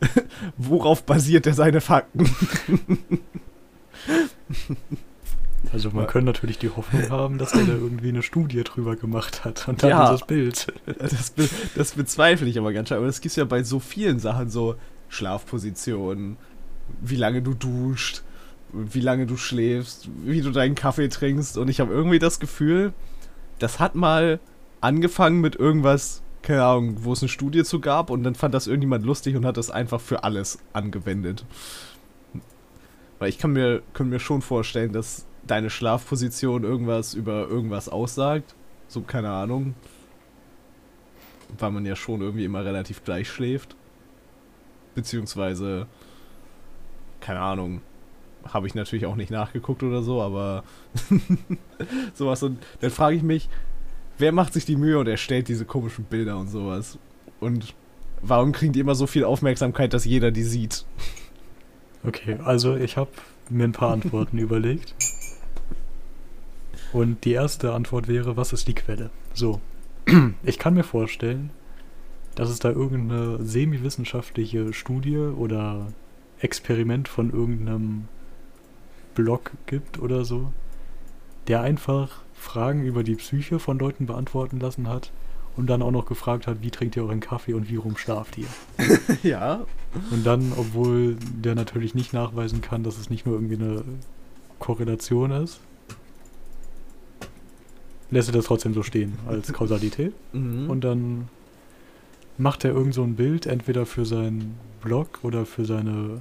[0.56, 2.28] worauf basiert er seine Fakten?
[5.72, 6.10] Also man Ja.
[6.10, 9.82] könnte natürlich die Hoffnung haben, dass der da irgendwie eine Studie drüber gemacht hat und
[9.82, 10.10] dann Ja.
[10.10, 10.72] dieses Bild.
[10.98, 12.98] Das, be das bezweifle ich aber ganz stark.
[12.98, 14.76] Aber das gibt ja bei so vielen Sachen, so
[15.08, 16.36] Schlafpositionen,
[17.00, 18.22] wie lange du duscht,
[18.72, 21.56] wie lange du schläfst, wie du deinen Kaffee trinkst.
[21.58, 22.92] Und ich habe irgendwie das Gefühl,
[23.58, 24.40] das hat mal
[24.80, 28.66] angefangen mit irgendwas, keine Ahnung, wo es eine Studie zu gab und dann fand das
[28.66, 31.44] irgendjemand lustig und hat das einfach für alles angewendet.
[33.18, 38.54] Weil ich kann mir, kann mir schon vorstellen, dass deine Schlafposition irgendwas über irgendwas aussagt.
[38.88, 39.74] So, keine Ahnung.
[41.58, 43.76] Weil man ja schon irgendwie immer relativ gleich schläft.
[44.94, 45.86] Beziehungsweise,
[47.20, 47.82] keine Ahnung,
[48.52, 50.64] habe ich natürlich auch nicht nachgeguckt oder so, aber
[52.14, 52.42] sowas.
[52.42, 53.48] Und dann frage ich mich,
[54.18, 56.98] wer macht sich die Mühe und erstellt diese komischen Bilder und sowas?
[57.40, 57.74] Und
[58.22, 60.84] warum kriegen die immer so viel Aufmerksamkeit, dass jeder die sieht?
[62.06, 63.10] Okay, also ich habe
[63.48, 64.94] mir ein paar Antworten überlegt.
[66.94, 69.10] Und die erste Antwort wäre, was ist die Quelle?
[69.34, 69.60] So,
[70.44, 71.50] ich kann mir vorstellen,
[72.36, 75.88] dass es da irgendeine semi-wissenschaftliche Studie oder
[76.38, 78.04] Experiment von irgendeinem
[79.16, 80.52] Blog gibt oder so,
[81.48, 85.10] der einfach Fragen über die Psyche von Leuten beantworten lassen hat
[85.56, 88.38] und dann auch noch gefragt hat, wie trinkt ihr euren Kaffee und wie rum schlaft
[88.38, 88.46] ihr?
[89.24, 89.66] ja.
[90.12, 93.82] Und dann, obwohl der natürlich nicht nachweisen kann, dass es nicht nur irgendwie eine
[94.60, 95.58] Korrelation ist,
[98.10, 100.14] lässt er das trotzdem so stehen als Kausalität.
[100.32, 100.70] Mhm.
[100.70, 101.28] Und dann
[102.38, 106.20] macht er irgend so ein Bild, entweder für seinen Blog oder für seine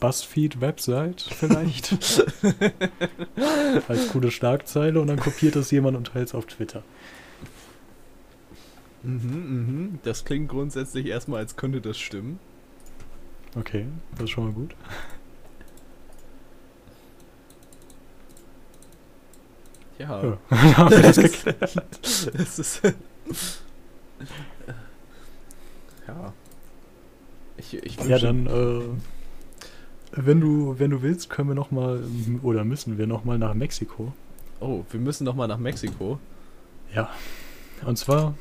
[0.00, 1.92] Buzzfeed-Website vielleicht.
[3.88, 6.82] als coole Schlagzeile und dann kopiert das jemand und teilt es auf Twitter.
[9.02, 9.98] Mhm, mhm.
[10.02, 12.38] Das klingt grundsätzlich erstmal, als könnte das stimmen.
[13.56, 14.74] Okay, das ist schon mal gut.
[19.98, 20.24] Ja.
[20.24, 21.76] Ja, dann haben wir das Das- geklärt.
[22.02, 22.82] Es ist.
[26.08, 26.32] ja.
[27.56, 28.80] Ich, ich Ja, dann, äh,
[30.12, 32.02] wenn du, wenn du willst, können wir noch mal,
[32.42, 34.12] oder müssen wir noch mal nach Mexiko.
[34.60, 36.18] Oh, wir müssen noch mal nach Mexiko.
[36.94, 37.10] Ja.
[37.84, 38.34] Und zwar,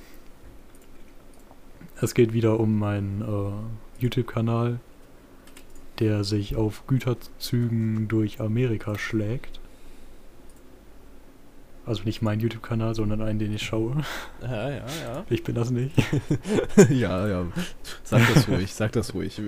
[2.01, 4.79] es geht wieder um meinen äh, YouTube-Kanal,
[5.99, 9.59] der sich auf Güterzügen durch Amerika schlägt.
[11.85, 14.03] Also nicht mein YouTube-Kanal, sondern einen, den ich schaue.
[14.41, 15.25] Ja, ja, ja.
[15.29, 15.93] Ich bin das nicht.
[16.89, 17.45] ja, ja.
[18.03, 19.41] Sag das ruhig, sag das ruhig.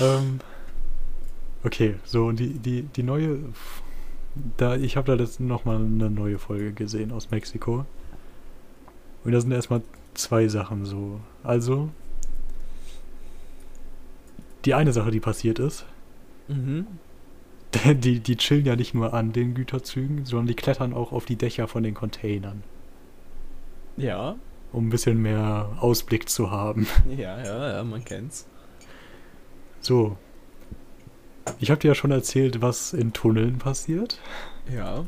[0.00, 0.40] ähm,
[1.62, 3.38] okay, so und die, die, die neue,
[4.56, 7.84] da ich habe da letztens noch mal eine neue Folge gesehen aus Mexiko
[9.24, 9.82] und da sind erstmal
[10.14, 11.20] zwei Sachen so.
[11.42, 11.90] Also
[14.64, 15.84] die eine Sache, die passiert ist,
[16.48, 16.86] mhm.
[17.94, 21.36] die die chillen ja nicht nur an den Güterzügen, sondern die klettern auch auf die
[21.36, 22.62] Dächer von den Containern,
[23.96, 24.36] Ja,
[24.72, 26.86] um ein bisschen mehr Ausblick zu haben.
[27.16, 28.46] ja, ja, ja, man kennt's.
[29.80, 30.16] So.
[31.58, 34.20] Ich habe dir ja schon erzählt, was in Tunneln passiert.
[34.72, 35.04] Ja.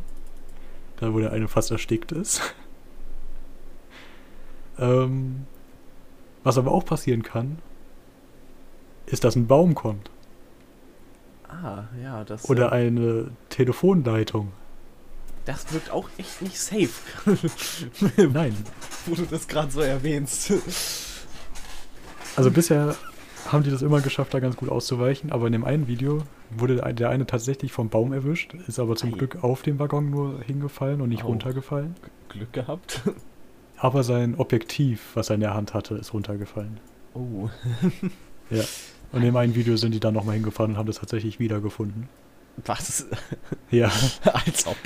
[0.97, 2.55] Da wo der eine fast erstickt ist.
[4.79, 5.47] ähm,
[6.43, 7.59] was aber auch passieren kann,
[9.07, 10.11] ist, dass ein Baum kommt.
[11.63, 12.49] Ah, ja, das.
[12.51, 14.53] Oder äh, eine Telefonleitung.
[15.45, 16.89] das wirkt auch echt nicht safe.
[18.33, 18.57] Nein.
[19.07, 20.53] Wo du das gerade so erwähnst.
[22.37, 22.97] Also bisher
[23.51, 26.77] haben die das immer geschafft, da ganz gut auszuweichen, aber in dem einen Video wurde
[26.95, 29.19] der- eine tatsächlich vom Baum erwischt, ist aber zum Ei.
[29.19, 31.29] Glück auf dem Waggon nur hingefallen und nicht Au.
[31.29, 31.95] runtergefallen.
[32.31, 33.03] Glück gehabt.
[33.77, 36.79] Aber sein Objektiv, was er in der Hand hatte, ist runtergefallen.
[37.13, 37.51] Oh.
[39.15, 42.09] Und in dem einen Video sind die dann nochmal hingefahren und haben das tatsächlich wiedergefunden.
[42.65, 43.07] Was?
[43.71, 43.91] Ja,
[44.25, 44.77] Als ob.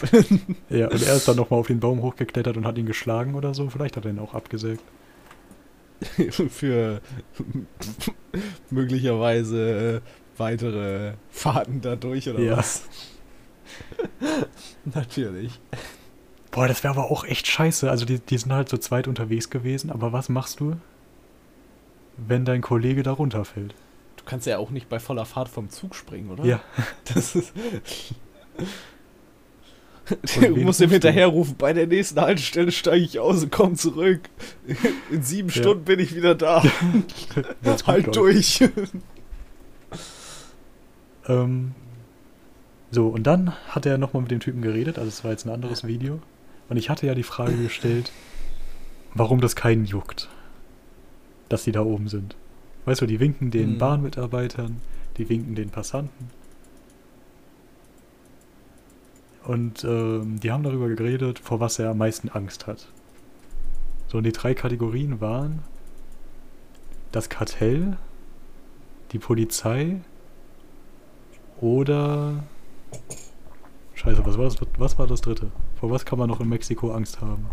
[0.70, 3.55] ja, und er ist dann nochmal auf den Baum hochgeklettert und hat ihn geschlagen oder
[3.55, 3.68] so.
[3.70, 4.83] Vielleicht hat er ihn auch abgesägt.
[6.51, 7.01] Für
[8.70, 10.01] möglicherweise äh,
[10.39, 12.57] weitere Fahrten dadurch oder Ja.
[12.57, 12.83] was?
[14.85, 15.59] Natürlich.
[16.51, 17.91] Boah, das wäre aber auch echt scheiße.
[17.91, 20.76] Also die, die sind halt zu zweit unterwegs gewesen, aber was machst du,
[22.16, 23.74] wenn dein Kollege da runterfällt?
[24.29, 26.45] Du kannst ja auch nicht bei voller Fahrt vom Zug springen, oder?
[26.45, 26.61] Ja,
[27.14, 27.55] Das ist.
[30.39, 34.20] Du musst ihm hinterherrufen, bei der nächsten Haltestelle steige ich aus und komm zurück.
[35.11, 35.55] In sieben Ja.
[35.55, 36.62] Stunden bin ich wieder da.
[37.87, 38.16] halt läuft.
[38.16, 38.68] durch.
[41.26, 41.72] Ähm,
[42.91, 45.51] so, und dann hat er nochmal mit dem Typen geredet, also es war jetzt ein
[45.55, 46.20] anderes Video.
[46.68, 48.12] Und ich hatte ja die Frage gestellt,
[49.14, 50.29] warum das keinen juckt,
[51.49, 52.37] dass die da oben sind.
[52.89, 53.78] Weißt du, die winken den Mhm.
[53.78, 54.80] Bahnmitarbeitern,
[55.18, 56.30] die winken den Passanten.
[59.45, 62.89] Und ähm, die haben darüber geredet, vor was er am meisten Angst hat.
[64.07, 65.59] So, und die drei Kategorien waren
[67.12, 67.99] das Kartell,
[69.12, 70.01] die Polizei
[71.61, 72.43] oder.
[73.97, 75.51] Scheiße, was war das, was war das dritte?
[75.78, 77.51] Vor was kann man noch in Mexiko Angst haben?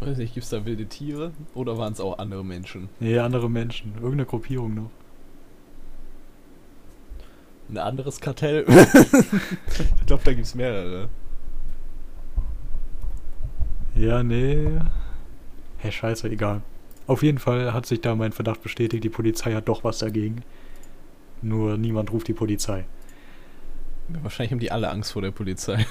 [0.00, 1.32] Weiß nicht, gibt's da wilde Tiere?
[1.54, 2.88] Oder waren es auch andere Menschen?
[3.00, 3.94] Nee, andere Menschen.
[3.94, 4.90] Irgendeine Gruppierung noch.
[7.68, 8.64] Ein anderes Kartell?
[8.68, 11.08] ich glaube, da gibt's mehrere.
[13.94, 14.68] Ja, nee.
[15.78, 16.62] Hä, scheiße, egal.
[17.06, 20.42] Auf jeden Fall hat sich da mein Verdacht bestätigt, die Polizei hat doch was dagegen.
[21.40, 22.84] Nur niemand ruft die Polizei.
[24.08, 25.86] Wahrscheinlich haben die alle Angst vor der Polizei.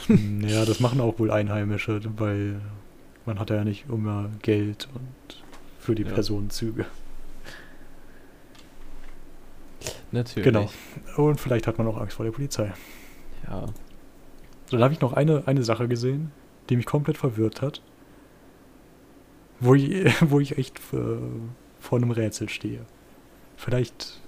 [0.47, 2.61] Ja, das machen auch wohl Einheimische, weil
[3.25, 5.43] man hat ja nicht immer Geld und
[5.79, 6.11] für die Ja.
[6.13, 6.85] Personenzüge.
[10.11, 10.45] Natürlich.
[10.45, 10.69] Genau.
[11.17, 12.73] Und vielleicht hat man auch Angst vor der Polizei.
[13.47, 13.65] Ja.
[14.67, 16.31] So, da habe ich noch eine, eine Sache gesehen,
[16.69, 17.81] die mich komplett verwirrt hat.
[19.59, 21.17] Wo ich, wo ich echt äh,
[21.79, 22.85] vor einem Rätsel stehe.
[23.57, 24.21] Vielleicht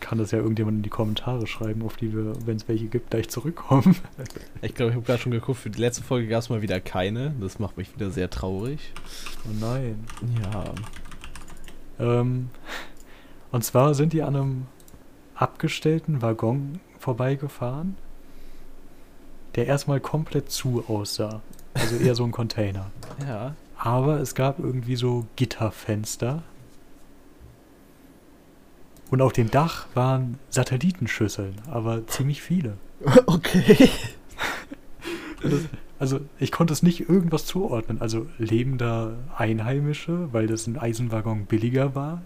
[0.00, 3.10] kann das ja irgendjemand in die Kommentare schreiben, auf die wir, wenn es welche gibt,
[3.10, 3.96] gleich zurückkommen.
[4.62, 6.80] Ich glaube, ich habe gerade schon geguckt, für die letzte Folge gab es mal wieder
[6.80, 7.34] keine.
[7.40, 8.92] Das macht mich wieder sehr traurig.
[9.44, 10.04] Oh nein.
[10.42, 12.20] Ja.
[12.20, 12.50] Ähm,
[13.50, 14.66] und zwar sind die an einem
[15.34, 17.96] abgestellten Waggon vorbeigefahren,
[19.54, 21.40] der erstmal komplett zu aussah.
[21.74, 22.90] Also eher so ein Container.
[23.26, 23.54] Ja.
[23.76, 26.42] Aber es gab irgendwie so Gitterfenster.
[29.10, 32.76] Und auf dem Dach waren Satellitenschüsseln, aber ziemlich viele.
[33.26, 33.90] Okay.
[35.40, 35.60] Das,
[36.00, 38.00] also ich konnte es nicht irgendwas zuordnen.
[38.00, 42.22] Also leben da Einheimische, weil das ein Eisenwaggon billiger war?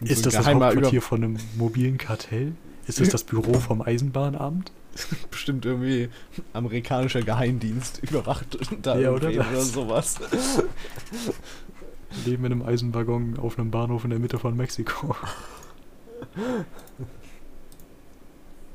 [0.00, 2.52] Ist das das Hauptquartier von einem mobilen Kartell?
[2.86, 4.72] Ist das das Büro vom Eisenbahnamt?
[5.30, 6.08] Bestimmt irgendwie
[6.52, 10.18] amerikanischer Geheimdienst überwacht da Ja, oder oder sowas.
[12.24, 15.14] Leben in einem Eisenwaggon auf einem Bahnhof in der Mitte von Mexiko.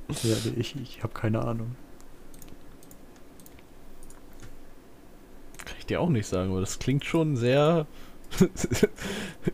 [0.09, 1.75] ja, ich, ich habe keine Ahnung.
[5.65, 7.87] Kann ich dir auch nicht sagen, aber das klingt schon sehr.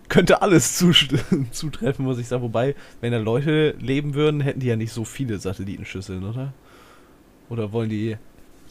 [0.09, 0.77] könnte alles
[1.51, 2.43] zutreffen, muss ich sagen.
[2.43, 6.53] Wobei, wenn da Leute leben würden, hätten die ja nicht so viele Satellitenschüsseln, oder?
[7.49, 8.17] Oder wollen die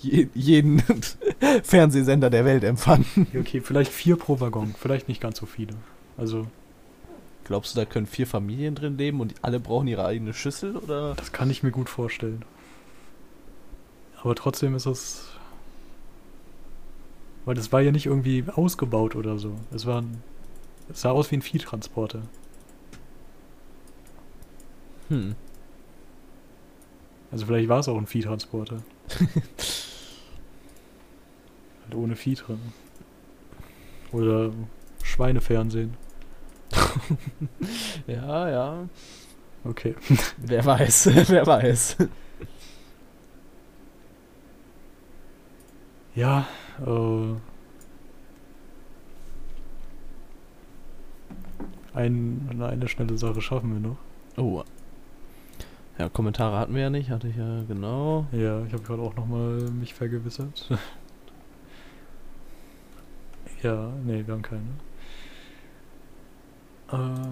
[0.01, 0.83] je jeden
[1.63, 3.05] Fernsehsender der Welt empfangen?
[3.39, 5.75] Okay, vielleicht vier pro Waggon, vielleicht nicht ganz so viele.
[6.17, 6.47] Also,
[7.49, 10.77] Glaubst du, da können vier Familien drin leben und alle brauchen ihre eigene Schüssel?
[10.77, 11.15] Oder?
[11.15, 12.45] das kann ich mir gut vorstellen.
[14.21, 15.31] Aber trotzdem ist es.
[17.47, 19.55] Weil das war ja nicht irgendwie ausgebaut oder so.
[19.73, 20.05] Es war.
[20.91, 22.21] Es sah aus wie ein Viehtransporter.
[25.09, 25.35] Hm.
[27.31, 28.83] Also vielleicht war es auch ein Viehtransporter.
[31.85, 32.61] halt ohne Vieh drin.
[34.13, 34.53] Oder
[35.03, 35.95] Schweinefernsehen.
[38.07, 38.89] Ja, ja.
[39.65, 39.95] Okay.
[40.39, 41.97] Wer weiß, wer weiß.
[46.15, 46.47] Ja,
[46.85, 47.35] äh.
[51.95, 53.99] Ein, eine schnelle Sache schaffen wir noch.
[54.37, 54.65] Oh.
[55.99, 58.27] Ja, Kommentare hatten wir ja nicht, hatte ich ja genau.
[58.31, 60.71] Ja, ich habe gerade auch nochmal mich vergewissert.
[63.63, 64.63] ja, nee, wir haben keine.
[66.93, 67.29] Äh,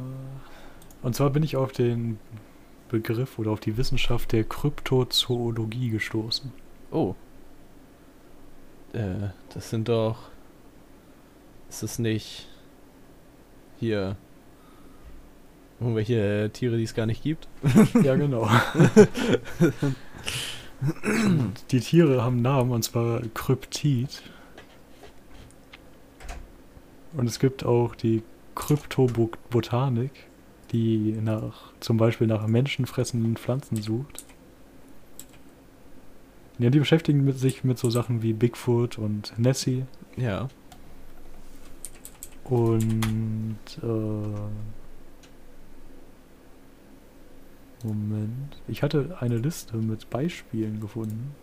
[1.03, 2.19] und zwar bin ich auf den
[2.89, 6.53] Begriff oder auf die Wissenschaft der Kryptozoologie gestoßen.
[6.91, 7.15] Oh.
[8.93, 10.31] Äh, das sind doch.
[11.69, 12.49] Ist es nicht.
[13.79, 14.17] Hier.
[15.81, 17.47] Irgendwelche Tiere, die es gar nicht gibt?
[18.03, 18.49] ja, genau.
[21.71, 24.23] die Tiere haben Namen und zwar Kryptid.
[27.15, 28.23] Und es gibt auch die
[28.55, 30.13] Kryptobotanik,
[30.73, 34.25] die nach zum Beispiel nach menschenfressenden Pflanzen sucht.
[36.59, 39.85] Ja, die beschäftigen mit sich mit so Sachen wie Bigfoot und Nessie
[40.17, 40.49] Ja.
[42.45, 43.87] und äh,
[47.83, 48.57] Moment.
[48.69, 51.35] Ich hatte eine Liste mit Beispielen gefunden.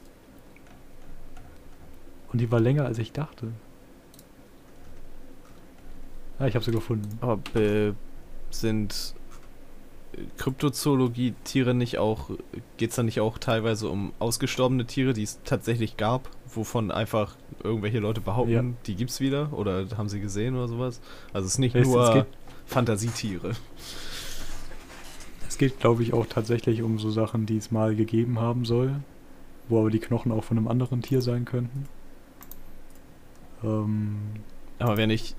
[2.32, 3.50] Und die war länger als ich dachte.
[6.40, 7.08] Ah, ich habe sie gefunden.
[7.22, 7.94] Aber äh,
[8.50, 9.14] sind
[10.38, 12.32] Kryptozoologie-Tiere nicht auch.
[12.78, 17.36] Geht es da nicht auch teilweise um ausgestorbene Tiere, die es tatsächlich gab, wovon einfach
[17.64, 18.64] irgendwelche Leute behaupten, Ja.
[18.88, 19.54] die gibt's wieder?
[19.54, 21.00] Oder haben sie gesehen oder sowas?
[21.34, 22.26] Also es ist nicht Es- es nur geht-
[22.66, 23.54] Fantasietiere.
[25.64, 28.96] Es geht, glaube ich, auch tatsächlich um so Sachen, die es mal gegeben haben soll,
[29.70, 31.86] wo aber die Knochen auch von einem anderen Tier sein könnten.
[33.64, 34.18] Ähm,
[34.78, 35.36] Aber wenn ich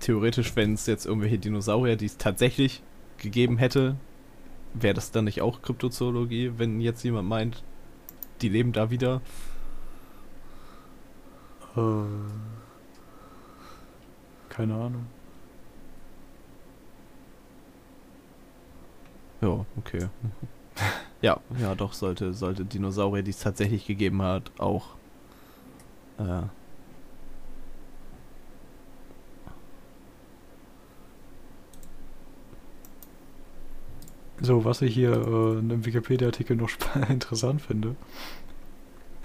[0.00, 2.82] theoretisch, wenn es jetzt irgendwelche Dinosaurier, die es tatsächlich
[3.18, 3.94] gegeben hätte,
[4.72, 7.62] wäre das dann nicht auch Kryptozoologie, wenn jetzt jemand meint,
[8.42, 9.22] die leben da wieder?
[11.76, 11.80] äh,
[14.48, 15.06] keine Ahnung.
[19.44, 20.08] Ja, okay.
[21.22, 24.86] ja, ja, doch, sollte, sollte Dinosaurier, die es tatsächlich gegeben hat, auch
[26.18, 26.44] äh,
[34.40, 36.70] So, was ich hier äh, in Wikipedia-Artikel noch
[37.08, 37.96] interessant finde,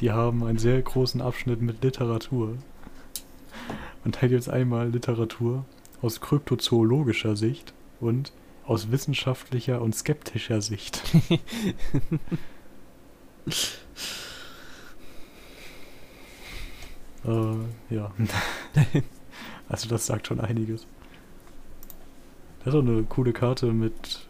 [0.01, 2.57] die haben einen sehr großen Abschnitt mit Literatur.
[4.05, 5.65] Und da gibt es einmal Literatur
[6.01, 8.32] aus kryptozoologischer Sicht und
[8.70, 11.01] aus wissenschaftlicher und skeptischer Sicht.
[17.26, 17.55] äh,
[17.89, 18.11] ja.
[19.70, 20.86] also das sagt schon einiges.
[22.59, 24.28] Das ist auch eine coole Karte mit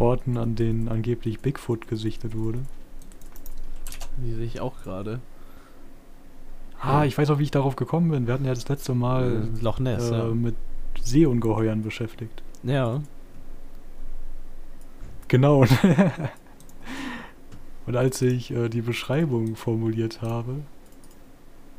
[0.00, 2.62] Orten, an denen angeblich Bigfoot gesichtet wurde.
[4.16, 5.20] die sehe ich auch gerade.
[6.80, 8.26] Ah, ich weiß auch, wie ich darauf gekommen bin.
[8.26, 10.24] Wir hatten ja das letzte Mal Äh, Loch Ness, äh, ja.
[10.34, 10.56] mit
[11.00, 12.42] Seeungeheuern beschäftigt.
[12.64, 13.02] Ja.
[15.28, 15.64] Genau.
[17.86, 20.62] Und als ich äh, die Beschreibung formuliert habe,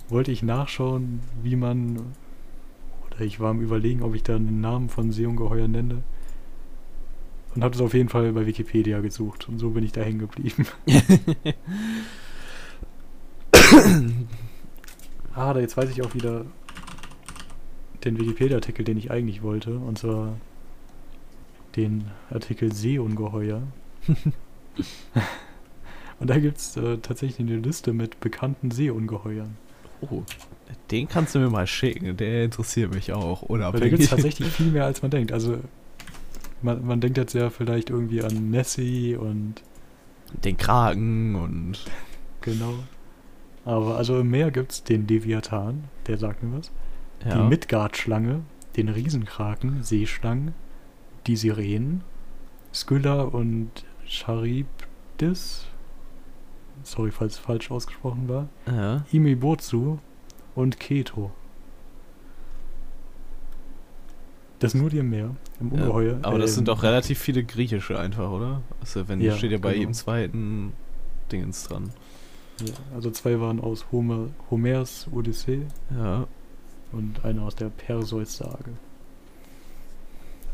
[0.07, 2.13] wollte ich nachschauen, wie man.
[3.07, 6.03] Oder ich war am Überlegen, ob ich da den Namen von Seeungeheuer nenne.
[7.55, 9.47] Und habe es auf jeden Fall bei Wikipedia gesucht.
[9.49, 10.67] Und so bin ich da hängen geblieben.
[15.33, 16.45] ah, da jetzt weiß ich auch wieder
[18.03, 19.79] den Wikipedia-Artikel, den ich eigentlich wollte.
[19.79, 20.35] Und zwar
[21.75, 23.63] den Artikel Seeungeheuer.
[26.19, 29.57] Und da gibt es äh, tatsächlich eine Liste mit bekannten Seeungeheuern.
[30.01, 30.23] Oh,
[30.91, 32.15] den kannst du mir mal schicken.
[32.17, 33.49] Der interessiert mich auch.
[33.49, 35.31] Weil da gibt es tatsächlich viel mehr, als man denkt.
[35.31, 35.57] Also
[36.61, 39.55] man, man denkt jetzt ja vielleicht irgendwie an Nessie und
[40.43, 41.85] Den Kraken und.
[42.41, 42.75] genau.
[43.65, 46.71] Aber also im Meer gibt es den Leviathan, der sagt mir was.
[47.25, 47.41] Ja.
[47.41, 48.41] Die Midgard-Schlange,
[48.77, 50.53] den Riesenkraken, Seeschlangen,
[51.27, 52.03] die Sirenen,
[52.73, 53.69] Skylla und
[54.05, 55.65] Charybdis.
[56.83, 58.47] Sorry, falls falsch ausgesprochen war.
[58.67, 59.05] ja.
[59.11, 59.97] Imibotsu
[60.55, 61.31] und Keto.
[64.59, 66.19] Das nur die im Meer, im Ja, Ungeheuer.
[66.21, 68.61] Aber das ähm, sind doch relativ viele griechische einfach, oder?
[68.79, 69.79] Also wenn Ja, steht ja bei genau.
[69.81, 70.73] jedem zweiten
[71.31, 71.91] Dingens dran.
[72.61, 76.25] Ja, also zwei waren aus Homer, Homers Odyssee Ja.
[76.93, 78.71] und einer aus der Perseus-Sage.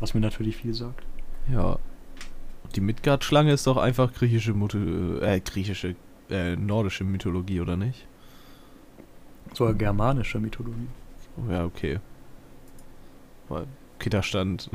[0.02, 1.04] Was mir natürlich viel sagt.
[1.48, 1.78] Ja.
[2.64, 5.94] Und die Midgard-Schlange ist doch einfach griechische Mutu äh, griechische,
[6.28, 8.08] äh, nordische Mythologie, oder nicht?
[9.54, 10.88] Sogar germanische Mythologie.
[11.36, 12.00] Oh, ja, okay.
[13.48, 14.68] Weil, okay, da stand.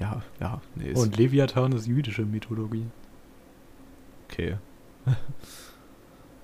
[0.00, 2.86] ja, ja, nee, Und Leviathan ist jüdische Mythologie.
[4.24, 4.56] okay.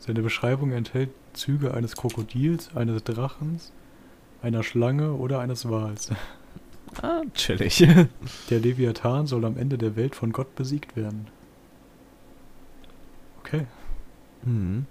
[0.01, 3.73] Seine Beschreibung enthält Züge eines Krokodils, eines Drachens,
[4.43, 6.11] einer Schlange oder eines Wals.
[7.03, 7.87] Ah, chillig.
[8.51, 11.29] Der Leviathan soll am Ende der Welt von Gott besiegt werden.
[13.41, 13.67] Okay.
[14.43, 14.87] mhm.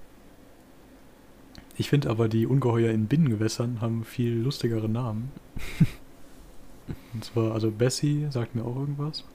[1.77, 5.31] Ich finde aber, die Ungeheuer in Binnengewässern haben viel lustigere Namen.
[7.13, 9.25] Und zwar, also Bessie sagt mir auch irgendwas.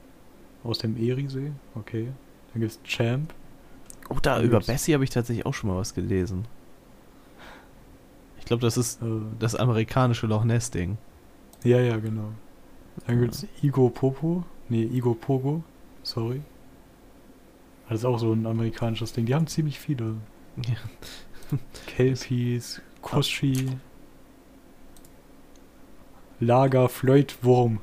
[0.63, 1.51] Aus dem Eriesee.
[1.75, 2.11] Okay.
[2.53, 3.33] Dann gibt es Champ.
[4.09, 6.45] Oh, da Dann über Bessie habe ich tatsächlich auch schon mal was gelesen.
[8.39, 9.05] Ich glaube, das ist Äh,
[9.39, 10.97] das amerikanische Loch Ness-Ding.
[11.63, 12.31] ja, ja, genau.
[13.07, 14.43] Dann gibt es Igo Popo.
[14.69, 15.63] Nee, Igo Pogo.
[16.03, 16.41] Sorry.
[17.89, 19.25] Das ist auch so ein amerikanisches Ding.
[19.25, 20.15] Die haben ziemlich viele.
[20.65, 21.57] Ja.
[21.87, 23.67] Kelpies, Kushi,
[26.39, 27.79] Lagerflötwurm.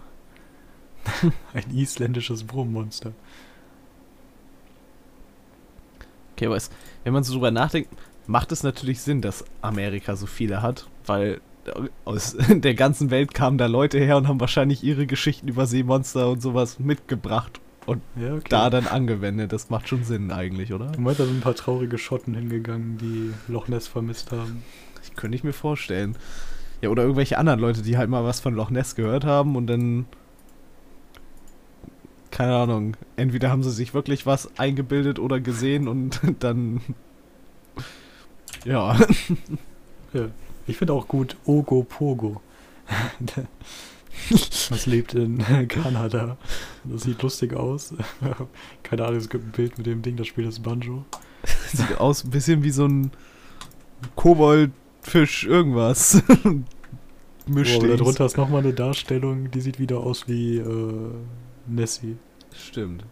[1.54, 3.12] Ein isländisches Wurmmonster.
[6.32, 6.70] Okay, aber es,
[7.04, 7.90] wenn man so drüber nachdenkt,
[8.26, 11.40] macht es natürlich Sinn, dass Amerika so viele hat, weil
[12.04, 16.30] aus der ganzen Welt kamen da Leute her und haben wahrscheinlich ihre Geschichten über Seemonster
[16.30, 18.44] und sowas mitgebracht und Ja, okay.
[18.48, 19.52] da dann angewendet.
[19.52, 20.86] Das macht schon Sinn eigentlich, oder?
[20.86, 24.62] Du meinst, da sind ein paar traurige Schotten hingegangen, die Loch Ness vermisst haben.
[25.02, 26.16] Ich könnte ich mir vorstellen.
[26.80, 29.66] Ja, oder irgendwelche anderen Leute, die halt mal was von Loch Ness gehört haben und
[29.66, 30.06] dann
[32.30, 36.80] keine Ahnung, entweder haben sie sich wirklich was eingebildet oder gesehen und dann
[38.64, 38.96] ja.
[40.12, 40.28] Ja.
[40.68, 42.40] Ich finde auch gut Ogo Pogo.
[44.68, 45.38] Das lebt in
[45.68, 46.36] Kanada.
[46.82, 47.94] Das sieht lustig aus.
[48.82, 51.04] Keine Ahnung, es gibt ein Bild mit dem Ding, das spielt das Banjo.
[51.72, 53.12] Sieht aus ein bisschen wie so ein
[54.16, 56.20] Koboldfisch irgendwas.
[56.44, 56.54] Oh,
[57.46, 61.10] Mischt aber darunter ist nochmal eine Darstellung, die sieht wieder aus wie äh,
[61.66, 62.16] Nessie.
[62.52, 63.04] Stimmt.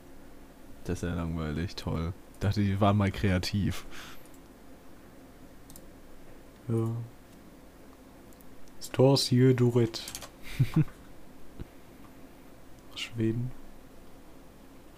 [0.84, 2.12] Das ist ja langweilig, toll.
[2.40, 3.86] Dachte, die waren mal kreativ.
[6.68, 6.88] Ja.
[8.96, 10.02] Storsieu Duret.
[12.94, 13.50] Aus Schweden.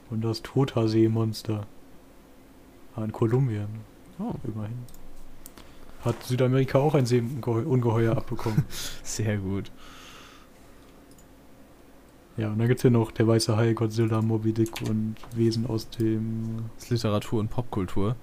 [0.08, 1.66] Und das Tota-Seemonster.
[2.94, 3.66] Ah, in Kolumbien,
[4.20, 4.78] Oh, immerhin.
[6.04, 8.64] Hat Südamerika auch ein Seeungeheuer abbekommen.
[9.02, 9.72] sehr gut.
[12.36, 15.66] ja, und dann gibt es hier noch der weiße Hai, Godzilla, Moby Dick und Wesen
[15.66, 16.70] aus dem.
[16.76, 18.14] Das ist Literatur und Popkultur.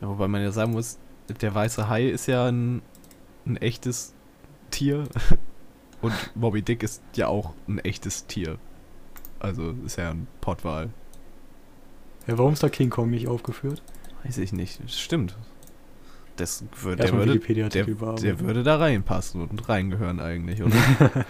[0.00, 0.98] Ja, wobei man ja sagen muss,
[1.40, 2.82] der weiße Hai ist ja ein,
[3.46, 4.16] ein echtes
[4.70, 5.04] Tier.
[6.00, 8.58] Und Moby Dick ist ja auch ein echtes Tier.
[9.40, 10.90] Also ist ja ein Pottwal.
[12.26, 13.82] Ja, warum ist da King Kong nicht aufgeführt?
[14.22, 14.80] Weiß ich nicht.
[14.90, 15.36] Stimmt.
[16.36, 17.38] Das würde, der, würde,
[17.68, 20.76] der, der würde da reinpassen und reingehören eigentlich, oder?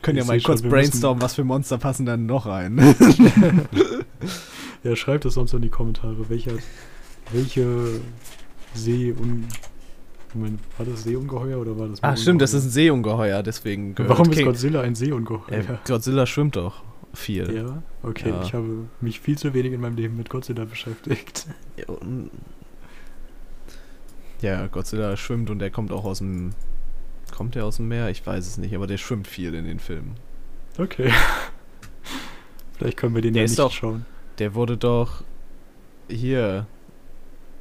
[0.00, 2.78] Können ja mal kurz schon, brainstormen, was für Monster passen dann noch rein.
[4.84, 6.54] Ja, schreibt es sonst in die Kommentare, welcher,
[7.30, 8.00] welche
[8.74, 9.46] See un
[10.34, 12.70] Moment, war das Seeungeheuer oder war das Ach stimmt, das ist ein?
[12.70, 15.52] Seeungeheuer, deswegen Warum ist King- Godzilla ein Seeungeheuer?
[15.52, 16.82] Äh, Godzilla schwimmt doch
[17.14, 17.54] viel.
[17.54, 18.42] Ja, okay, Ja.
[18.42, 21.46] ich habe mich viel zu wenig in meinem Leben mit Godzilla beschäftigt.
[24.40, 26.50] Ja, Godzilla schwimmt und der kommt auch aus dem.
[27.36, 28.10] Kommt der aus dem Meer?
[28.10, 30.14] Ich weiß es nicht, aber der schwimmt viel in den Filmen.
[30.78, 31.10] Okay.
[32.76, 34.04] Vielleicht können wir den Der ja nicht doch- schauen.
[34.38, 35.22] Der wurde doch.
[36.08, 36.66] Hier.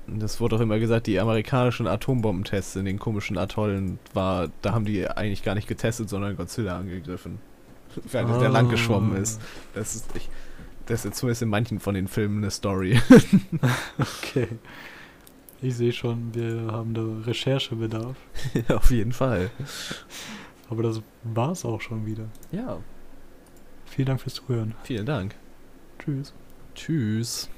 [0.08, 4.50] Das wurde doch immer gesagt, die amerikanischen Atombombentests in den komischen Atollen war.
[4.62, 7.40] Da haben die eigentlich gar nicht getestet, sondern Godzilla angegriffen.
[8.12, 9.40] Während der lang geschwommen ist.
[9.74, 10.16] Das ist.
[10.16, 10.30] Ich,
[10.88, 13.00] Das ist zumindest in manchen von den Filmen eine Story.
[14.00, 14.48] Okay.
[15.62, 18.16] Ich sehe schon, wir haben da Recherchebedarf.
[18.70, 19.52] Auf jeden Fall.
[20.70, 22.26] Aber das war's auch schon wieder.
[22.52, 22.80] Ja,
[23.86, 24.74] Vielen Dank fürs Zuhören.
[24.84, 25.36] vielen Dank.
[26.00, 26.34] Tschüss.
[26.74, 27.50] Tschüss.